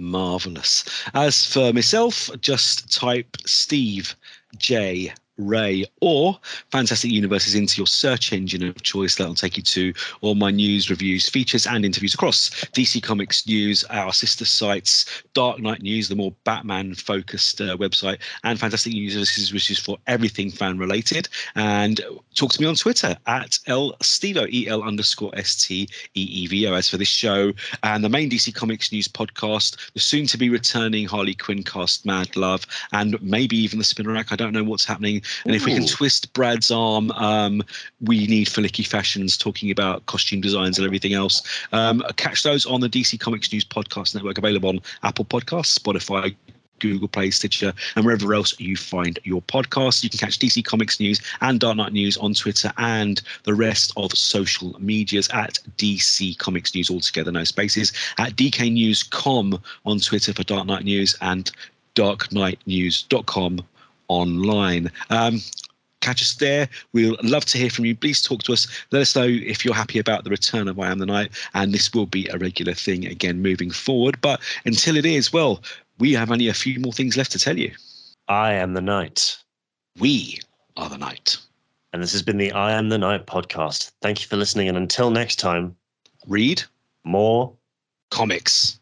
Marvelous. 0.00 0.84
As 1.14 1.46
for 1.46 1.72
myself, 1.72 2.28
just 2.42 2.92
type 2.92 3.34
Steve 3.46 4.14
J 4.56 5.12
Ray, 5.38 5.86
or 6.00 6.38
Fantastic 6.70 7.10
Universes 7.10 7.54
into 7.54 7.78
your 7.78 7.86
search 7.86 8.32
engine 8.32 8.66
of 8.66 8.82
choice. 8.82 9.16
That'll 9.16 9.34
take 9.34 9.56
you 9.56 9.62
to 9.62 9.92
all 10.20 10.34
my 10.34 10.50
news, 10.50 10.90
reviews, 10.90 11.28
features, 11.28 11.66
and 11.66 11.84
interviews 11.84 12.14
across 12.14 12.50
DC 12.72 13.02
Comics 13.02 13.46
News, 13.46 13.84
our 13.84 14.12
sister 14.12 14.44
sites, 14.44 15.22
Dark 15.34 15.58
Knight 15.60 15.82
News, 15.82 16.08
the 16.08 16.16
more 16.16 16.32
Batman 16.44 16.94
focused 16.94 17.60
uh, 17.60 17.76
website, 17.76 18.18
and 18.44 18.58
Fantastic 18.58 18.92
Universes, 18.92 19.52
which 19.52 19.70
is 19.70 19.78
for 19.78 19.98
everything 20.06 20.50
fan 20.50 20.78
related. 20.78 21.28
And 21.54 22.00
talk 22.34 22.52
to 22.52 22.60
me 22.60 22.66
on 22.66 22.74
Twitter 22.74 23.16
at 23.26 23.58
L 23.66 23.94
Stevo, 24.02 24.48
E 24.52 24.68
L 24.68 24.82
underscore 24.82 25.32
S 25.34 25.66
T 25.66 25.88
E 26.14 26.20
E 26.20 26.46
V 26.46 26.66
O. 26.68 26.74
As 26.74 26.88
for 26.88 26.96
this 26.96 27.08
show 27.08 27.52
and 27.82 28.04
the 28.04 28.08
main 28.08 28.30
DC 28.30 28.54
Comics 28.54 28.92
News 28.92 29.08
podcast, 29.08 29.92
the 29.94 30.00
soon 30.00 30.26
to 30.26 30.38
be 30.38 30.50
returning 30.50 31.06
Harley 31.06 31.34
Quinn 31.34 31.62
cast, 31.62 32.04
Mad 32.04 32.36
Love, 32.36 32.66
and 32.92 33.20
maybe 33.22 33.56
even 33.56 33.78
the 33.78 33.84
Spinner 33.84 34.12
Rack. 34.12 34.32
I 34.32 34.36
don't 34.36 34.52
know 34.52 34.64
what's 34.64 34.84
happening 34.84 35.21
and 35.44 35.52
Ooh. 35.52 35.56
if 35.56 35.64
we 35.64 35.74
can 35.74 35.86
twist 35.86 36.32
Brad's 36.32 36.70
arm, 36.70 37.10
um, 37.12 37.62
we 38.00 38.26
need 38.26 38.48
Flicky 38.48 38.86
Fashions 38.86 39.36
talking 39.36 39.70
about 39.70 40.04
costume 40.06 40.40
designs 40.40 40.78
and 40.78 40.86
everything 40.86 41.14
else. 41.14 41.42
Um, 41.72 42.02
catch 42.16 42.42
those 42.42 42.66
on 42.66 42.80
the 42.80 42.88
DC 42.88 43.18
Comics 43.20 43.52
News 43.52 43.64
Podcast 43.64 44.14
Network, 44.14 44.38
available 44.38 44.68
on 44.68 44.80
Apple 45.02 45.24
Podcasts, 45.24 45.78
Spotify, 45.78 46.34
Google 46.82 47.08
Play, 47.08 47.30
Stitcher, 47.30 47.72
and 47.94 48.04
wherever 48.04 48.34
else 48.34 48.58
you 48.58 48.76
find 48.76 49.18
your 49.22 49.40
podcast. 49.42 50.02
You 50.02 50.10
can 50.10 50.18
catch 50.18 50.38
DC 50.38 50.64
Comics 50.64 50.98
News 50.98 51.20
and 51.40 51.60
Dark 51.60 51.76
Knight 51.76 51.92
News 51.92 52.16
on 52.16 52.34
Twitter 52.34 52.72
and 52.76 53.22
the 53.44 53.54
rest 53.54 53.92
of 53.96 54.12
social 54.12 54.76
medias 54.80 55.28
at 55.32 55.58
DC 55.78 56.36
Comics 56.38 56.74
News 56.74 56.90
altogether, 56.90 57.30
no 57.30 57.44
spaces, 57.44 57.92
at 58.18 58.34
DKNewsCom 58.34 59.62
on 59.86 60.00
Twitter 60.00 60.34
for 60.34 60.42
Dark 60.42 60.66
Knight 60.66 60.84
News 60.84 61.16
and 61.20 61.50
darkknightnews.com 61.94 63.60
online. 64.12 64.90
Um, 65.10 65.40
catch 66.00 66.20
us 66.20 66.34
there. 66.34 66.68
We'll 66.92 67.16
love 67.22 67.44
to 67.46 67.58
hear 67.58 67.70
from 67.70 67.86
you. 67.86 67.96
Please 67.96 68.20
talk 68.20 68.42
to 68.44 68.52
us. 68.52 68.66
Let 68.90 69.02
us 69.02 69.16
know 69.16 69.26
if 69.26 69.64
you're 69.64 69.74
happy 69.74 69.98
about 69.98 70.24
the 70.24 70.30
return 70.30 70.68
of 70.68 70.78
I 70.78 70.90
Am 70.90 70.98
the 70.98 71.06
Night. 71.06 71.30
And 71.54 71.72
this 71.72 71.92
will 71.94 72.06
be 72.06 72.26
a 72.28 72.38
regular 72.38 72.74
thing 72.74 73.06
again 73.06 73.40
moving 73.40 73.70
forward. 73.70 74.20
But 74.20 74.40
until 74.64 74.96
it 74.96 75.06
is, 75.06 75.32
well, 75.32 75.62
we 75.98 76.12
have 76.12 76.30
only 76.30 76.48
a 76.48 76.54
few 76.54 76.78
more 76.80 76.92
things 76.92 77.16
left 77.16 77.32
to 77.32 77.38
tell 77.38 77.58
you. 77.58 77.72
I 78.28 78.52
am 78.52 78.74
the 78.74 78.80
night. 78.80 79.36
We 79.98 80.40
are 80.76 80.88
the 80.88 80.98
night. 80.98 81.36
And 81.92 82.02
this 82.02 82.12
has 82.12 82.22
been 82.22 82.38
the 82.38 82.52
I 82.52 82.72
Am 82.72 82.88
the 82.88 82.98
Night 82.98 83.26
podcast. 83.26 83.92
Thank 84.00 84.22
you 84.22 84.28
for 84.28 84.36
listening. 84.36 84.68
And 84.68 84.78
until 84.78 85.10
next 85.10 85.36
time, 85.36 85.76
read 86.26 86.62
more 87.04 87.52
comics 88.10 88.80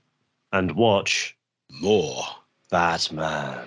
and 0.53 0.73
watch 0.77 1.37
more 1.81 2.23
Batman. 2.71 3.66